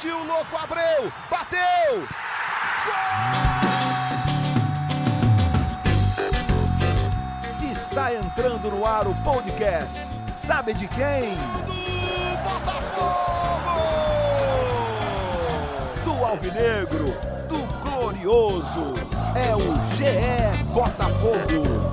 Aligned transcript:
Partiu, 0.00 0.24
louco, 0.24 0.56
Abreu! 0.56 1.12
Bateu! 1.28 2.08
Gol! 2.86 2.96
Está 7.70 8.14
entrando 8.14 8.70
no 8.70 8.86
ar 8.86 9.06
o 9.06 9.14
podcast. 9.16 10.00
Sabe 10.34 10.72
de 10.72 10.88
quem? 10.88 11.36
Do 11.66 12.38
Botafogo! 12.42 13.76
Do 16.02 16.24
Alvinegro, 16.24 17.14
do 17.46 17.58
Glorioso. 17.84 18.94
É 19.36 19.54
o 19.54 19.74
GE 19.96 20.64
Botafogo. 20.72 21.89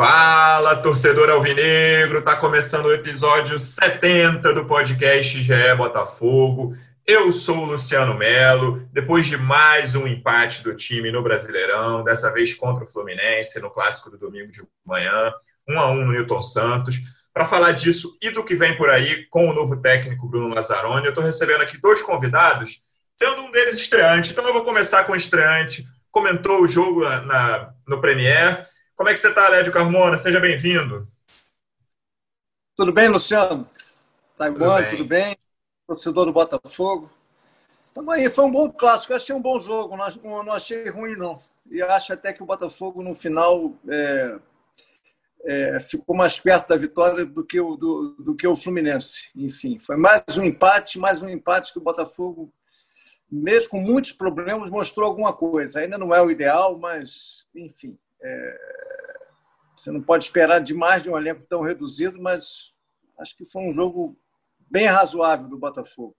Fala, 0.00 0.76
torcedor 0.76 1.28
alvinegro! 1.28 2.22
Tá 2.22 2.34
começando 2.34 2.86
o 2.86 2.94
episódio 2.94 3.58
70 3.58 4.54
do 4.54 4.64
podcast 4.64 5.42
GE 5.42 5.74
Botafogo. 5.76 6.74
Eu 7.06 7.30
sou 7.34 7.58
o 7.58 7.64
Luciano 7.66 8.14
Melo. 8.14 8.88
Depois 8.94 9.26
de 9.26 9.36
mais 9.36 9.94
um 9.94 10.06
empate 10.06 10.64
do 10.64 10.74
time 10.74 11.12
no 11.12 11.22
Brasileirão, 11.22 12.02
dessa 12.02 12.32
vez 12.32 12.54
contra 12.54 12.84
o 12.84 12.90
Fluminense, 12.90 13.60
no 13.60 13.68
clássico 13.68 14.08
do 14.08 14.16
domingo 14.16 14.50
de 14.50 14.62
manhã, 14.86 15.34
um 15.68 15.78
a 15.78 15.90
um 15.90 15.96
no 15.96 16.12
Newton 16.12 16.40
Santos. 16.40 16.96
Para 17.30 17.44
falar 17.44 17.72
disso 17.72 18.16
e 18.22 18.30
do 18.30 18.42
que 18.42 18.54
vem 18.54 18.78
por 18.78 18.88
aí 18.88 19.26
com 19.26 19.50
o 19.50 19.52
novo 19.52 19.82
técnico 19.82 20.26
Bruno 20.26 20.54
Lazzaroni, 20.54 21.04
eu 21.04 21.10
estou 21.10 21.22
recebendo 21.22 21.60
aqui 21.60 21.76
dois 21.78 22.00
convidados, 22.00 22.80
sendo 23.18 23.42
um 23.42 23.52
deles 23.52 23.78
estreante. 23.78 24.30
Então 24.30 24.46
eu 24.46 24.54
vou 24.54 24.64
começar 24.64 25.04
com 25.04 25.12
o 25.12 25.16
estreante. 25.16 25.84
Comentou 26.10 26.62
o 26.62 26.68
jogo 26.68 27.02
na, 27.02 27.20
na 27.20 27.74
no 27.86 28.00
Premier 28.00 28.66
como 29.00 29.08
é 29.08 29.14
que 29.14 29.18
você 29.18 29.28
está, 29.28 29.48
Lédio 29.48 29.72
Carmona? 29.72 30.18
Seja 30.18 30.38
bem-vindo. 30.38 31.08
Tudo 32.76 32.92
bem, 32.92 33.08
Luciano? 33.08 33.66
Taiwan, 34.36 34.82
tudo, 34.82 34.90
tudo 34.90 35.04
bem? 35.06 35.34
Torcedor 35.86 36.26
do 36.26 36.34
Botafogo. 36.34 37.10
Tamo 37.94 38.10
aí, 38.10 38.28
foi 38.28 38.44
um 38.44 38.50
bom 38.50 38.70
clássico. 38.70 39.14
Eu 39.14 39.16
achei 39.16 39.34
um 39.34 39.40
bom 39.40 39.58
jogo, 39.58 39.96
não, 39.96 40.42
não 40.44 40.52
achei 40.52 40.86
ruim, 40.90 41.16
não. 41.16 41.42
E 41.70 41.80
acho 41.80 42.12
até 42.12 42.30
que 42.34 42.42
o 42.42 42.46
Botafogo, 42.46 43.02
no 43.02 43.14
final, 43.14 43.72
é, 43.88 44.38
é, 45.46 45.80
ficou 45.80 46.14
mais 46.14 46.38
perto 46.38 46.68
da 46.68 46.76
vitória 46.76 47.24
do 47.24 47.42
que, 47.42 47.58
o, 47.58 47.76
do, 47.76 48.16
do 48.18 48.36
que 48.36 48.46
o 48.46 48.54
Fluminense. 48.54 49.30
Enfim, 49.34 49.78
foi 49.78 49.96
mais 49.96 50.22
um 50.36 50.44
empate, 50.44 50.98
mais 50.98 51.22
um 51.22 51.28
empate 51.30 51.72
que 51.72 51.78
o 51.78 51.82
Botafogo, 51.82 52.52
mesmo 53.32 53.70
com 53.70 53.80
muitos 53.80 54.12
problemas, 54.12 54.68
mostrou 54.68 55.08
alguma 55.08 55.32
coisa. 55.32 55.80
Ainda 55.80 55.96
não 55.96 56.14
é 56.14 56.20
o 56.20 56.30
ideal, 56.30 56.78
mas, 56.78 57.46
enfim. 57.54 57.98
É, 58.22 58.89
você 59.80 59.90
não 59.90 60.02
pode 60.02 60.24
esperar 60.24 60.60
demais 60.60 61.02
de 61.02 61.10
um 61.10 61.16
elenco 61.16 61.46
tão 61.48 61.62
reduzido, 61.62 62.20
mas 62.20 62.74
acho 63.18 63.34
que 63.34 63.50
foi 63.50 63.62
um 63.62 63.72
jogo 63.72 64.14
bem 64.70 64.84
razoável 64.84 65.48
do 65.48 65.56
Botafogo. 65.56 66.14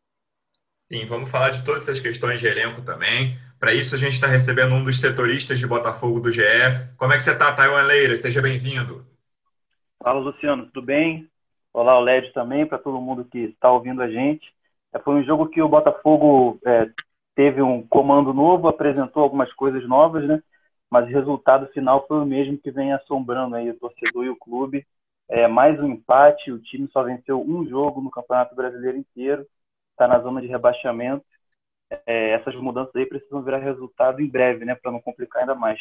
Sim, 0.92 1.06
vamos 1.06 1.30
falar 1.30 1.52
de 1.52 1.64
todas 1.64 1.84
essas 1.84 2.00
questões 2.00 2.40
de 2.40 2.48
elenco 2.48 2.82
também. 2.82 3.38
Para 3.60 3.72
isso, 3.72 3.94
a 3.94 3.98
gente 4.00 4.14
está 4.14 4.26
recebendo 4.26 4.74
um 4.74 4.84
dos 4.84 5.00
setoristas 5.00 5.60
de 5.60 5.68
Botafogo 5.68 6.20
do 6.20 6.32
GE. 6.32 6.42
Como 6.98 7.14
é 7.14 7.18
que 7.18 7.24
você 7.24 7.34
está, 7.34 7.54
Taiwan 7.54 7.84
Leira? 7.84 8.16
Seja 8.16 8.42
bem-vindo. 8.42 9.06
Fala, 10.04 10.20
Luciano, 10.20 10.66
tudo 10.66 10.84
bem? 10.84 11.30
Olá, 11.72 12.00
o 12.00 12.02
Led 12.02 12.34
também, 12.34 12.66
para 12.66 12.80
todo 12.80 13.00
mundo 13.00 13.24
que 13.26 13.38
está 13.38 13.72
ouvindo 13.72 14.02
a 14.02 14.10
gente. 14.10 14.52
É, 14.92 14.98
foi 14.98 15.14
um 15.14 15.24
jogo 15.24 15.48
que 15.48 15.62
o 15.62 15.70
Botafogo 15.70 16.60
é, 16.66 16.90
teve 17.36 17.62
um 17.62 17.86
comando 17.88 18.34
novo, 18.34 18.68
apresentou 18.68 19.22
algumas 19.22 19.54
coisas 19.54 19.88
novas, 19.88 20.28
né? 20.28 20.42
Mas 20.92 21.08
o 21.08 21.12
resultado 21.12 21.68
final 21.68 22.06
foi 22.06 22.20
o 22.20 22.26
mesmo 22.26 22.58
que 22.58 22.70
vem 22.70 22.92
assombrando 22.92 23.56
aí 23.56 23.70
o 23.70 23.80
torcedor 23.80 24.26
e 24.26 24.30
o 24.30 24.36
clube. 24.36 24.86
É, 25.30 25.48
mais 25.48 25.80
um 25.80 25.88
empate, 25.88 26.52
o 26.52 26.60
time 26.60 26.90
só 26.92 27.02
venceu 27.04 27.42
um 27.42 27.66
jogo 27.66 28.02
no 28.02 28.12
Campeonato 28.12 28.54
Brasileiro 28.54 28.98
inteiro, 28.98 29.48
está 29.92 30.06
na 30.06 30.20
zona 30.20 30.42
de 30.42 30.48
rebaixamento. 30.48 31.26
É, 32.06 32.32
essas 32.32 32.54
mudanças 32.56 32.94
aí 32.96 33.06
precisam 33.06 33.42
virar 33.42 33.60
resultado 33.60 34.22
em 34.22 34.28
breve, 34.28 34.66
né, 34.66 34.76
para 34.76 34.92
não 34.92 35.02
complicar 35.02 35.42
ainda 35.42 35.56
mais. 35.56 35.80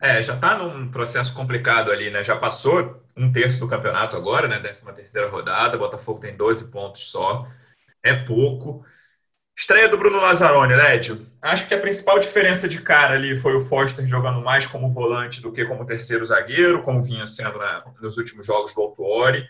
É, 0.00 0.22
já 0.22 0.34
está 0.34 0.58
num 0.58 0.90
processo 0.90 1.32
complicado 1.32 1.92
ali, 1.92 2.10
né? 2.10 2.24
Já 2.24 2.36
passou 2.36 3.00
um 3.16 3.30
terço 3.30 3.60
do 3.60 3.68
campeonato 3.68 4.16
agora, 4.16 4.48
né? 4.48 4.58
13 4.58 4.84
terceira 4.94 5.28
rodada, 5.28 5.78
Botafogo 5.78 6.18
tem 6.18 6.36
12 6.36 6.72
pontos 6.72 7.08
só, 7.08 7.46
é 8.02 8.12
pouco. 8.12 8.84
Estreia 9.56 9.88
do 9.88 9.96
Bruno 9.96 10.18
Lazzaroni, 10.18 10.74
Lédio. 10.74 11.31
Acho 11.42 11.66
que 11.66 11.74
a 11.74 11.80
principal 11.80 12.20
diferença 12.20 12.68
de 12.68 12.80
cara 12.80 13.14
ali 13.14 13.36
foi 13.36 13.56
o 13.56 13.60
Foster 13.66 14.06
jogando 14.06 14.40
mais 14.40 14.64
como 14.64 14.92
volante 14.92 15.42
do 15.42 15.52
que 15.52 15.64
como 15.64 15.84
terceiro 15.84 16.24
zagueiro, 16.24 16.84
como 16.84 17.02
vinha 17.02 17.26
sendo 17.26 17.58
né, 17.58 17.82
nos 18.00 18.16
últimos 18.16 18.46
jogos 18.46 18.72
do 18.72 18.80
Autuori. 18.80 19.44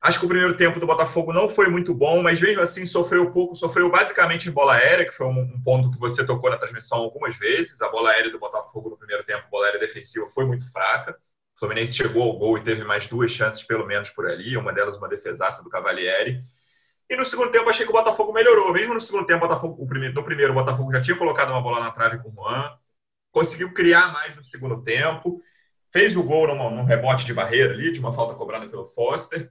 Acho 0.00 0.18
que 0.18 0.26
o 0.26 0.28
primeiro 0.28 0.56
tempo 0.56 0.80
do 0.80 0.86
Botafogo 0.86 1.32
não 1.32 1.48
foi 1.48 1.68
muito 1.68 1.94
bom, 1.94 2.22
mas 2.22 2.40
mesmo 2.40 2.60
assim 2.60 2.84
sofreu 2.86 3.30
pouco, 3.30 3.54
sofreu 3.54 3.88
basicamente 3.88 4.48
em 4.48 4.52
bola 4.52 4.74
aérea, 4.74 5.04
que 5.04 5.12
foi 5.12 5.26
um, 5.26 5.60
ponto 5.62 5.90
que 5.92 5.98
você 5.98 6.26
tocou 6.26 6.50
na 6.50 6.56
transmissão 6.56 6.98
algumas 6.98 7.36
vezes. 7.36 7.80
A 7.82 7.88
bola 7.88 8.10
aérea 8.10 8.32
do 8.32 8.38
Botafogo 8.38 8.90
no 8.90 8.96
primeiro 8.96 9.24
tempo, 9.24 9.44
a 9.46 9.50
bola 9.50 9.66
aérea 9.66 9.80
defensiva, 9.80 10.28
foi 10.30 10.44
muito 10.44 10.70
fraca. 10.72 11.16
O 11.56 11.58
Fluminense 11.60 11.94
chegou 11.94 12.22
ao 12.22 12.36
gol 12.36 12.58
e 12.58 12.64
teve 12.64 12.82
mais 12.84 13.06
duas 13.06 13.30
chances, 13.30 13.62
pelo 13.62 13.86
menos, 13.86 14.10
por 14.10 14.26
ali, 14.28 14.56
uma 14.56 14.72
delas 14.72 14.96
uma 14.96 15.08
defesaça 15.08 15.62
do 15.62 15.70
Cavalieri. 15.70 16.40
E 17.08 17.16
no 17.16 17.24
segundo 17.24 17.50
tempo 17.50 17.70
achei 17.70 17.86
que 17.86 17.90
o 17.90 17.94
Botafogo 17.94 18.32
melhorou. 18.32 18.72
Mesmo 18.72 18.94
no 18.94 19.00
segundo 19.00 19.26
tempo, 19.26 19.44
o 19.44 19.48
Botafogo, 19.48 19.82
o 19.82 19.86
primeiro, 19.86 20.14
no 20.14 20.22
primeiro, 20.22 20.52
o 20.52 20.54
Botafogo 20.54 20.92
já 20.92 21.00
tinha 21.00 21.16
colocado 21.16 21.50
uma 21.50 21.62
bola 21.62 21.80
na 21.80 21.90
trave 21.90 22.18
com 22.18 22.28
o 22.28 22.32
Juan. 22.32 22.76
Conseguiu 23.32 23.72
criar 23.72 24.12
mais 24.12 24.36
no 24.36 24.44
segundo 24.44 24.82
tempo. 24.82 25.42
Fez 25.90 26.16
o 26.16 26.22
gol 26.22 26.48
num, 26.48 26.70
num 26.70 26.84
rebote 26.84 27.24
de 27.24 27.32
barreira 27.32 27.72
ali, 27.72 27.92
de 27.92 28.00
uma 28.00 28.12
falta 28.12 28.34
cobrada 28.34 28.68
pelo 28.68 28.86
Foster. 28.88 29.50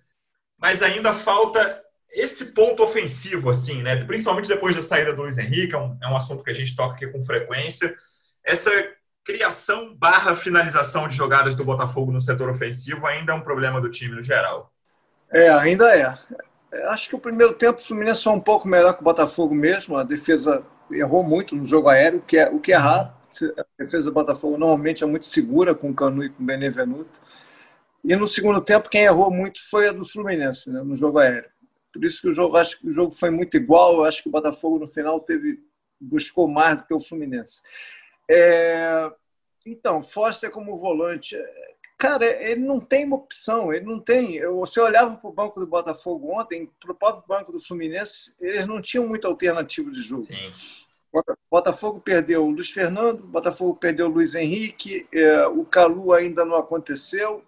Mas 0.58 0.84
ainda 0.84 1.14
falta 1.14 1.82
esse 2.12 2.54
ponto 2.54 2.84
ofensivo, 2.84 3.50
assim, 3.50 3.82
né? 3.82 4.04
Principalmente 4.06 4.48
depois 4.48 4.76
da 4.76 4.82
saída 4.82 5.14
do 5.14 5.24
Luiz 5.24 5.38
Henrique, 5.38 5.74
é 5.74 5.78
um, 5.78 5.98
é 6.02 6.08
um 6.08 6.16
assunto 6.16 6.44
que 6.44 6.52
a 6.52 6.54
gente 6.54 6.76
toca 6.76 6.96
aqui 6.96 7.08
com 7.08 7.26
frequência. 7.26 7.96
Essa 8.44 8.72
criação 9.24 9.94
barra 9.94 10.36
finalização 10.36 11.08
de 11.08 11.16
jogadas 11.16 11.54
do 11.54 11.66
Botafogo 11.66 12.12
no 12.12 12.22
setor 12.22 12.50
ofensivo 12.50 13.06
ainda 13.06 13.34
é 13.34 13.36
um 13.36 13.42
problema 13.42 13.82
do 13.82 13.90
time 13.90 14.16
no 14.16 14.24
geral. 14.24 14.72
É, 15.30 15.50
ainda 15.50 15.96
é. 15.96 16.18
Acho 16.90 17.10
que 17.10 17.16
o 17.16 17.20
primeiro 17.20 17.54
tempo 17.54 17.80
o 17.80 17.84
Fluminense 17.84 18.24
foi 18.24 18.34
um 18.34 18.40
pouco 18.40 18.68
melhor 18.68 18.94
que 18.94 19.02
o 19.02 19.04
Botafogo 19.04 19.56
mesmo. 19.56 19.98
A 19.98 20.04
defesa 20.04 20.64
errou 20.92 21.24
muito 21.24 21.56
no 21.56 21.66
jogo 21.66 21.90
aéreo, 21.90 22.22
que 22.22 22.38
é, 22.38 22.50
o 22.50 22.60
que 22.60 22.74
é 22.74 22.76
raro. 22.76 23.12
A 23.58 23.66
defesa 23.78 24.06
do 24.06 24.12
Botafogo 24.12 24.58
normalmente 24.58 25.04
é 25.04 25.08
muito 25.08 25.26
segura 25.26 25.76
com 25.76 25.90
o 25.90 25.94
Canu 25.94 26.24
e 26.24 26.30
com 26.30 26.42
o 26.42 26.46
Benevenuto. 26.46 27.22
E 28.04 28.16
no 28.16 28.26
segundo 28.26 28.62
tempo, 28.62 28.90
quem 28.90 29.04
errou 29.04 29.30
muito 29.32 29.60
foi 29.70 29.90
a 29.90 29.92
do 29.92 30.06
Fluminense, 30.06 30.72
né, 30.72 30.82
no 30.82 30.96
jogo 30.96 31.20
aéreo. 31.20 31.50
Por 31.92 32.06
isso 32.06 32.22
que 32.22 32.30
o 32.30 32.34
jogo, 32.34 32.58
acho 32.58 32.80
que 32.80 32.88
o 32.88 32.92
jogo 32.92 33.12
foi 33.12 33.30
muito 33.30 33.58
igual. 33.58 33.96
Eu 33.96 34.06
acho 34.06 34.24
que 34.24 34.30
o 34.30 34.32
Botafogo 34.32 34.80
no 34.80 34.88
final 34.88 35.20
teve 35.20 35.60
buscou 36.00 36.48
mais 36.48 36.78
do 36.78 36.86
que 36.86 36.94
o 36.94 37.00
Fluminense. 37.00 37.62
É, 38.30 39.12
então, 39.66 40.02
Foster 40.02 40.52
como 40.52 40.78
volante, 40.78 41.36
Cara, 41.98 42.26
ele 42.26 42.62
não 42.62 42.80
tem 42.80 43.06
uma 43.06 43.16
opção, 43.16 43.74
ele 43.74 43.86
não 43.86 44.00
tem. 44.00 44.40
Você 44.58 44.80
olhava 44.80 45.18
para 45.18 45.30
o 45.30 45.34
banco 45.34 45.60
do 45.60 45.66
Botafogo 45.66 46.40
ontem, 46.40 46.70
para 46.80 46.92
o 46.92 46.96
próprio 46.96 47.24
banco 47.28 47.52
do 47.52 47.60
Fluminense, 47.60 48.36
eles 48.40 48.68
não 48.68 48.80
tinham 48.80 49.08
muita 49.08 49.28
alternativa 49.28 49.90
de 49.90 50.02
jogo. 50.02 50.28
Sim. 50.28 50.54
Botafogo 51.50 52.00
perdeu 52.00 52.46
o 52.46 52.52
Luiz 52.52 52.70
Fernando, 52.70 53.24
Botafogo 53.24 53.76
perdeu 53.76 54.06
o 54.06 54.10
Luiz 54.10 54.36
Henrique, 54.36 55.08
é, 55.12 55.48
o 55.48 55.66
Calu 55.66 56.14
ainda 56.14 56.46
não 56.46 56.56
aconteceu, 56.56 57.44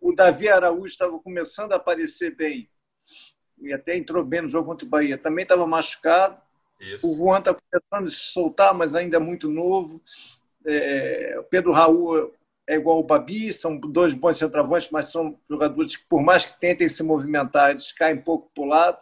o 0.00 0.12
Davi 0.12 0.48
Araújo 0.48 0.88
estava 0.88 1.16
começando 1.20 1.72
a 1.72 1.76
aparecer 1.76 2.34
bem, 2.34 2.68
e 3.60 3.72
até 3.72 3.96
entrou 3.96 4.24
bem 4.24 4.42
no 4.42 4.48
jogo 4.48 4.66
contra 4.66 4.86
o 4.86 4.90
Bahia, 4.90 5.16
também 5.16 5.44
estava 5.44 5.66
machucado. 5.66 6.40
Isso. 6.80 7.06
O 7.06 7.16
Juan 7.16 7.38
está 7.38 7.54
começando 7.54 8.06
a 8.06 8.10
se 8.10 8.32
soltar, 8.32 8.74
mas 8.74 8.94
ainda 8.94 9.16
é 9.16 9.20
muito 9.20 9.48
novo. 9.48 10.02
É, 10.64 11.36
o 11.38 11.44
Pedro 11.44 11.72
Raul 11.72 12.34
é 12.66 12.74
igual 12.74 12.98
o 12.98 13.04
Babi, 13.04 13.52
são 13.52 13.78
dois 13.78 14.12
bons 14.12 14.38
centroavantes, 14.38 14.90
mas 14.90 15.12
são 15.12 15.38
jogadores 15.48 15.96
que, 15.96 16.04
por 16.06 16.20
mais 16.20 16.44
que 16.44 16.58
tentem 16.58 16.88
se 16.88 17.02
movimentar, 17.02 17.70
eles 17.70 17.92
caem 17.92 18.18
um 18.18 18.22
pouco 18.22 18.50
para 18.52 18.64
o 18.64 18.66
lado. 18.66 18.98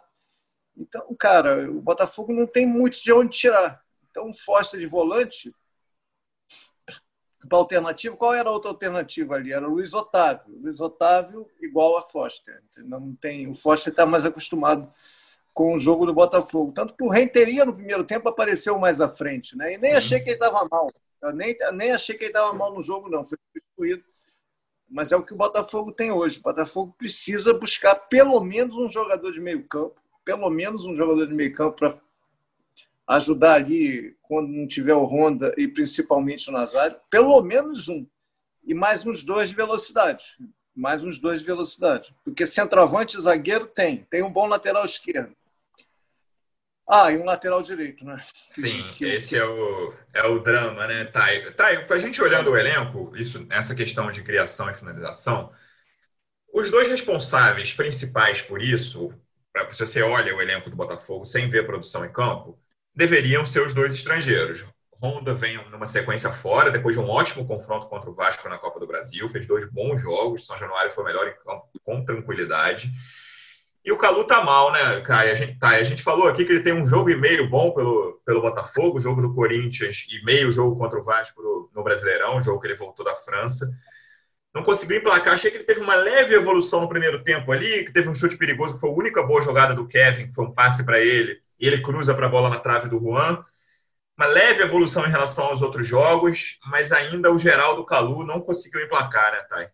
Então, 0.77 1.15
cara, 1.17 1.69
o 1.71 1.81
Botafogo 1.81 2.31
não 2.31 2.45
tem 2.45 2.65
muito 2.65 3.01
de 3.01 3.11
onde 3.11 3.37
tirar. 3.37 3.83
Então, 4.09 4.31
Foster 4.31 4.79
de 4.79 4.85
volante, 4.85 5.53
para 7.47 7.57
alternativa, 7.57 8.17
qual 8.17 8.33
era 8.33 8.49
a 8.49 8.51
outra 8.51 8.71
alternativa 8.71 9.35
ali? 9.35 9.53
Era 9.53 9.67
o 9.67 9.73
Luiz 9.73 9.93
Otávio. 9.93 10.57
Luiz 10.61 10.79
Otávio 10.79 11.49
igual 11.61 11.97
a 11.97 12.01
Foster. 12.01 12.61
Não 12.77 13.15
tem, 13.15 13.47
o 13.47 13.53
Foster 13.53 13.91
está 13.91 14.05
mais 14.05 14.25
acostumado 14.25 14.91
com 15.53 15.73
o 15.73 15.77
jogo 15.77 16.05
do 16.05 16.13
Botafogo. 16.13 16.71
Tanto 16.73 16.95
que 16.95 17.03
o 17.03 17.09
Renteria, 17.09 17.65
no 17.65 17.73
primeiro 17.73 18.03
tempo, 18.03 18.27
apareceu 18.27 18.77
mais 18.77 18.99
à 18.99 19.07
frente. 19.07 19.55
Né? 19.57 19.73
E 19.73 19.77
nem 19.77 19.93
achei 19.93 20.19
que 20.19 20.29
ele 20.29 20.35
estava 20.35 20.67
mal. 20.69 20.91
Eu 21.25 21.33
nem, 21.33 21.57
nem 21.73 21.91
achei 21.91 22.15
que 22.15 22.23
ele 22.23 22.29
estava 22.29 22.53
mal 22.53 22.73
no 22.73 22.81
jogo, 22.81 23.09
não. 23.09 23.25
Foi 23.25 23.37
substituído. 23.47 24.03
Mas 24.87 25.11
é 25.11 25.15
o 25.15 25.23
que 25.23 25.33
o 25.33 25.37
Botafogo 25.37 25.91
tem 25.91 26.11
hoje. 26.11 26.39
O 26.39 26.43
Botafogo 26.43 26.93
precisa 26.97 27.53
buscar 27.53 27.95
pelo 27.95 28.39
menos 28.41 28.77
um 28.77 28.87
jogador 28.87 29.31
de 29.31 29.41
meio 29.41 29.67
campo, 29.67 29.99
pelo 30.23 30.49
menos 30.49 30.85
um 30.85 30.93
jogador 30.93 31.25
de 31.25 31.33
meio 31.33 31.53
campo 31.53 31.77
para 31.77 31.97
ajudar 33.07 33.55
ali 33.55 34.15
quando 34.21 34.49
não 34.49 34.67
tiver 34.67 34.93
o 34.93 35.05
Honda 35.05 35.53
e 35.57 35.67
principalmente 35.67 36.49
o 36.49 36.53
Nazário, 36.53 36.99
pelo 37.09 37.41
menos 37.41 37.87
um. 37.87 38.05
e 38.63 38.73
mais 38.73 39.05
uns 39.05 39.23
dois 39.23 39.49
de 39.49 39.55
velocidade. 39.55 40.37
Mais 40.75 41.03
uns 41.03 41.17
dois 41.17 41.39
de 41.39 41.45
velocidade. 41.45 42.13
Porque 42.23 42.45
centroavante 42.45 43.19
zagueiro 43.19 43.65
tem. 43.65 44.05
Tem 44.09 44.21
um 44.21 44.31
bom 44.31 44.45
lateral 44.45 44.85
esquerdo. 44.85 45.35
Ah, 46.87 47.11
e 47.11 47.17
um 47.17 47.25
lateral 47.25 47.61
direito, 47.61 48.05
né? 48.05 48.17
Sim, 48.51 48.89
que, 48.91 49.05
esse 49.05 49.35
é 49.35 49.43
o, 49.43 49.93
é 50.13 50.23
o 50.23 50.39
drama, 50.39 50.85
né, 50.85 51.05
Thay? 51.05 51.51
Thay, 51.53 51.85
a 51.89 51.97
gente 51.97 52.21
olhando 52.21 52.51
o 52.51 52.57
elenco, 52.57 53.11
isso, 53.15 53.45
essa 53.49 53.73
questão 53.73 54.11
de 54.11 54.21
criação 54.21 54.69
e 54.69 54.75
finalização, 54.75 55.51
os 56.53 56.69
dois 56.69 56.87
responsáveis 56.87 57.73
principais 57.73 58.41
por 58.41 58.61
isso, 58.61 59.13
se 59.71 59.85
você 59.85 60.01
olha 60.01 60.35
o 60.35 60.41
elenco 60.41 60.69
do 60.69 60.75
Botafogo 60.75 61.25
sem 61.25 61.49
ver 61.49 61.61
a 61.61 61.65
produção 61.65 62.05
em 62.05 62.11
campo, 62.11 62.57
deveriam 62.93 63.45
ser 63.45 63.61
os 63.65 63.73
dois 63.73 63.93
estrangeiros. 63.93 64.63
Honda 65.01 65.33
vem 65.33 65.57
numa 65.69 65.87
sequência 65.87 66.31
fora, 66.31 66.71
depois 66.71 66.95
de 66.95 67.01
um 67.01 67.09
ótimo 67.09 67.45
confronto 67.45 67.87
contra 67.87 68.09
o 68.09 68.13
Vasco 68.13 68.47
na 68.47 68.57
Copa 68.57 68.79
do 68.79 68.87
Brasil, 68.87 69.27
fez 69.27 69.45
dois 69.45 69.69
bons 69.69 70.01
jogos, 70.01 70.45
São 70.45 70.57
Januário 70.57 70.91
foi 70.91 71.03
melhor 71.03 71.27
em 71.27 71.35
campo 71.43 71.67
com 71.83 72.05
tranquilidade. 72.05 72.89
E 73.85 73.91
o 73.91 73.97
Calu 73.97 74.23
tá 74.23 74.43
mal, 74.43 74.71
né, 74.71 74.99
Caio? 75.01 75.31
A 75.31 75.35
gente, 75.35 75.59
tá, 75.59 75.69
a 75.69 75.83
gente 75.83 76.01
falou 76.01 76.27
aqui 76.27 76.43
que 76.43 76.51
ele 76.51 76.63
tem 76.63 76.73
um 76.73 76.87
jogo 76.87 77.11
e 77.11 77.15
meio 77.15 77.47
bom 77.47 77.71
pelo, 77.71 78.19
pelo 78.25 78.41
Botafogo, 78.41 78.99
jogo 78.99 79.21
do 79.21 79.35
Corinthians 79.35 80.07
e 80.09 80.25
meio 80.25 80.51
jogo 80.51 80.75
contra 80.75 80.99
o 80.99 81.03
Vasco 81.03 81.69
no, 81.71 81.83
Brasileirão, 81.83 82.41
jogo 82.41 82.59
que 82.59 82.65
ele 82.65 82.75
voltou 82.75 83.05
da 83.05 83.15
França. 83.15 83.69
Não 84.51 84.63
conseguiu 84.63 84.97
emplacar. 84.97 85.35
Achei 85.35 85.51
que 85.51 85.57
ele 85.57 85.65
teve 85.65 85.81
uma 85.81 85.93
leve 85.93 86.33
evolução 86.33 86.81
no 86.81 86.89
primeiro 86.89 87.23
tempo 87.23 87.51
ali, 87.51 87.85
que 87.85 87.93
teve 87.93 88.09
um 88.09 88.15
chute 88.15 88.35
perigoso, 88.37 88.73
que 88.73 88.79
foi 88.79 88.89
a 88.89 88.93
única 88.93 89.21
boa 89.21 89.43
jogada 89.43 89.75
do 89.75 89.87
Kevin, 89.87 90.29
que 90.29 90.33
foi 90.33 90.45
um 90.45 90.51
passe 90.51 90.83
para 90.83 90.99
ele, 90.99 91.39
e 91.59 91.67
ele 91.67 91.83
cruza 91.83 92.15
para 92.15 92.25
a 92.25 92.29
bola 92.29 92.49
na 92.49 92.59
trave 92.59 92.89
do 92.89 92.99
Juan. 92.99 93.45
Uma 94.17 94.25
leve 94.25 94.63
evolução 94.63 95.05
em 95.05 95.11
relação 95.11 95.45
aos 95.45 95.61
outros 95.61 95.85
jogos, 95.85 96.57
mas 96.71 96.91
ainda 96.91 97.31
o 97.31 97.37
geral 97.37 97.75
do 97.75 97.85
Calu 97.85 98.25
não 98.25 98.41
conseguiu 98.41 98.83
emplacar, 98.83 99.31
né, 99.31 99.43
Thay? 99.47 99.67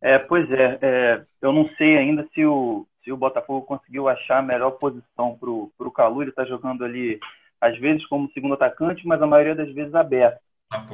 É, 0.00 0.18
pois 0.18 0.50
é, 0.50 0.78
é, 0.80 1.24
eu 1.42 1.52
não 1.52 1.68
sei 1.70 1.96
ainda 1.96 2.26
se 2.32 2.44
o, 2.44 2.86
se 3.02 3.10
o 3.10 3.16
Botafogo 3.16 3.66
conseguiu 3.66 4.08
achar 4.08 4.38
a 4.38 4.42
melhor 4.42 4.72
posição 4.72 5.36
para 5.38 5.50
o 5.50 5.92
Calu. 5.92 6.22
Ele 6.22 6.30
está 6.30 6.44
jogando 6.44 6.84
ali, 6.84 7.18
às 7.60 7.76
vezes, 7.78 8.06
como 8.06 8.30
segundo 8.32 8.54
atacante, 8.54 9.06
mas 9.06 9.20
a 9.20 9.26
maioria 9.26 9.54
das 9.54 9.72
vezes 9.72 9.94
aberto. 9.94 10.40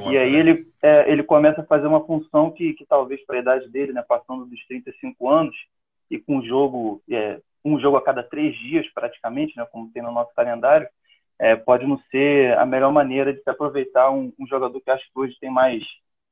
e 0.08 0.16
aí 0.16 0.32
né? 0.32 0.38
ele, 0.38 0.66
é, 0.82 1.10
ele 1.10 1.22
começa 1.22 1.60
a 1.60 1.66
fazer 1.66 1.86
uma 1.86 2.04
função 2.06 2.50
que, 2.50 2.72
que 2.74 2.86
talvez 2.86 3.24
para 3.26 3.36
a 3.36 3.40
idade 3.40 3.68
dele, 3.68 3.92
né, 3.92 4.02
passando 4.06 4.46
dos 4.46 4.64
35 4.66 5.28
anos, 5.28 5.54
e 6.10 6.18
com 6.18 6.36
um 6.36 6.44
jogo, 6.44 7.02
é, 7.10 7.40
um 7.64 7.78
jogo 7.80 7.96
a 7.96 8.02
cada 8.02 8.22
três 8.22 8.56
dias 8.56 8.86
praticamente, 8.94 9.56
né, 9.56 9.66
como 9.70 9.90
tem 9.90 10.02
no 10.02 10.12
nosso 10.12 10.32
calendário, 10.34 10.86
é, 11.38 11.56
pode 11.56 11.86
não 11.86 11.98
ser 12.10 12.56
a 12.56 12.64
melhor 12.64 12.92
maneira 12.92 13.32
de 13.34 13.42
se 13.42 13.50
aproveitar 13.50 14.10
um, 14.10 14.32
um 14.38 14.46
jogador 14.46 14.80
que 14.80 14.90
acho 14.90 15.04
que 15.04 15.18
hoje 15.18 15.36
tem 15.40 15.50
mais 15.50 15.82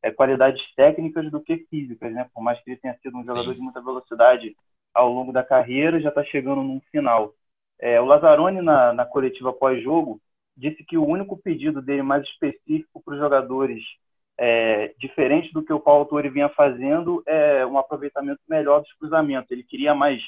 é, 0.03 0.11
qualidades 0.11 0.63
técnicas 0.75 1.31
do 1.31 1.41
que 1.41 1.59
físicas, 1.71 2.13
né? 2.13 2.29
Por 2.35 2.43
mais 2.43 2.61
que 2.63 2.71
ele 2.71 2.81
tenha 2.81 2.97
sido 3.01 3.17
um 3.17 3.25
jogador 3.25 3.55
de 3.55 3.61
muita 3.61 3.81
velocidade 3.81 4.57
ao 4.93 5.11
longo 5.11 5.33
da 5.33 5.45
carreira, 5.45 6.01
já 6.01 6.09
está 6.09 6.25
chegando 6.25 6.63
num 6.63 6.81
final. 6.91 7.33
É, 7.79 8.01
o 8.01 8.05
Lazzaroni, 8.05 8.61
na, 8.61 8.93
na 8.93 9.07
coletiva 9.07 9.53
pós-jogo, 9.53 10.21
disse 10.57 10.85
que 10.85 10.99
o 10.99 11.07
único 11.07 11.37
pedido 11.37 11.81
dele 11.81 12.03
mais 12.03 12.25
específico 12.25 13.03
para 13.03 13.15
os 13.15 13.21
jogadores, 13.21 13.83
é, 14.37 14.95
diferente 14.99 15.53
do 15.53 15.63
que 15.63 15.73
o 15.73 15.81
Paulo 15.81 16.05
Torre 16.05 16.29
vinha 16.29 16.49
fazendo, 16.51 17.23
é 17.27 17.65
um 17.65 17.79
aproveitamento 17.79 18.41
melhor 18.49 18.81
dos 18.81 18.93
cruzamentos. 18.95 19.51
Ele 19.51 19.63
queria 19.63 19.95
mais 19.95 20.21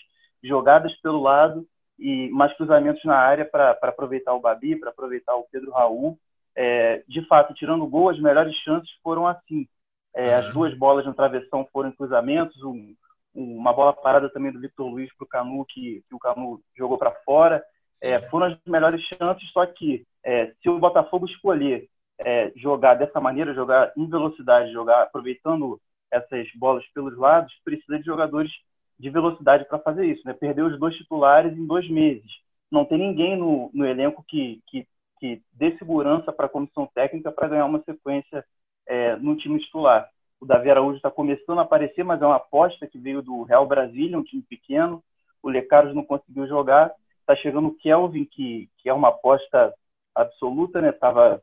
jogadas 0.42 0.94
pelo 1.00 1.20
lado 1.20 1.66
e 1.98 2.28
mais 2.30 2.54
cruzamentos 2.56 3.04
na 3.04 3.16
área 3.16 3.44
para 3.44 3.72
aproveitar 3.82 4.34
o 4.34 4.40
Babi, 4.40 4.76
para 4.76 4.90
aproveitar 4.90 5.34
o 5.36 5.46
Pedro 5.50 5.72
Raul 5.72 6.18
é, 6.56 7.02
de 7.08 7.26
fato, 7.26 7.54
tirando 7.54 7.84
o 7.84 7.88
gol, 7.88 8.08
as 8.08 8.18
melhores 8.18 8.54
chances 8.56 8.90
foram 9.02 9.26
assim. 9.26 9.66
É. 10.14 10.34
As 10.34 10.52
duas 10.52 10.76
bolas 10.76 11.04
no 11.04 11.14
travessão 11.14 11.68
foram 11.72 11.90
cruzamentos, 11.90 12.62
um, 12.62 12.94
uma 13.34 13.72
bola 13.72 13.92
parada 13.92 14.30
também 14.30 14.52
do 14.52 14.60
Victor 14.60 14.88
Luiz 14.88 15.12
para 15.16 15.24
o 15.24 15.28
Canu, 15.28 15.64
que, 15.68 16.04
que, 16.08 16.14
o 16.14 16.18
Canu 16.18 16.60
jogou 16.76 16.96
para 16.96 17.10
fora. 17.24 17.62
É, 18.00 18.20
foram 18.28 18.46
as 18.46 18.58
melhores 18.66 19.02
chances, 19.02 19.50
só 19.50 19.66
que 19.66 20.06
é, 20.22 20.52
se 20.62 20.68
o 20.68 20.78
Botafogo 20.78 21.26
escolher 21.26 21.88
é, 22.18 22.52
jogar 22.54 22.94
dessa 22.94 23.20
maneira, 23.20 23.54
jogar 23.54 23.92
em 23.96 24.08
velocidade, 24.08 24.72
jogar 24.72 25.02
aproveitando 25.02 25.80
essas 26.10 26.46
bolas 26.54 26.86
pelos 26.94 27.16
lados, 27.18 27.52
precisa 27.64 27.98
de 27.98 28.04
jogadores 28.04 28.52
de 28.98 29.10
velocidade 29.10 29.64
para 29.64 29.80
fazer 29.80 30.06
isso. 30.06 30.22
Né? 30.24 30.32
Perdeu 30.32 30.66
os 30.66 30.78
dois 30.78 30.94
titulares 30.96 31.56
em 31.56 31.66
dois 31.66 31.88
meses. 31.90 32.30
Não 32.70 32.84
tem 32.84 32.98
ninguém 32.98 33.36
no, 33.36 33.70
no 33.74 33.84
elenco 33.84 34.24
que, 34.28 34.62
que 34.68 34.86
que 35.18 35.42
dê 35.52 35.76
segurança 35.78 36.32
para 36.32 36.46
a 36.46 36.50
comissão 36.50 36.86
técnica 36.94 37.32
para 37.32 37.48
ganhar 37.48 37.66
uma 37.66 37.82
sequência 37.82 38.44
é, 38.86 39.16
no 39.16 39.36
time 39.36 39.60
titular. 39.60 40.08
O 40.40 40.46
Davi 40.46 40.70
Araújo 40.70 40.96
está 40.96 41.10
começando 41.10 41.58
a 41.58 41.62
aparecer, 41.62 42.04
mas 42.04 42.20
é 42.20 42.26
uma 42.26 42.36
aposta 42.36 42.86
que 42.86 42.98
veio 42.98 43.22
do 43.22 43.42
Real 43.44 43.66
Brasília, 43.66 44.18
um 44.18 44.24
time 44.24 44.42
pequeno. 44.42 45.02
O 45.42 45.48
Lecaros 45.48 45.94
não 45.94 46.04
conseguiu 46.04 46.46
jogar. 46.46 46.92
Está 47.20 47.34
chegando 47.36 47.68
o 47.68 47.74
Kelvin, 47.76 48.24
que, 48.26 48.68
que 48.78 48.88
é 48.88 48.92
uma 48.92 49.08
aposta 49.08 49.72
absoluta, 50.14 50.80
né? 50.80 50.92
Tava, 50.92 51.42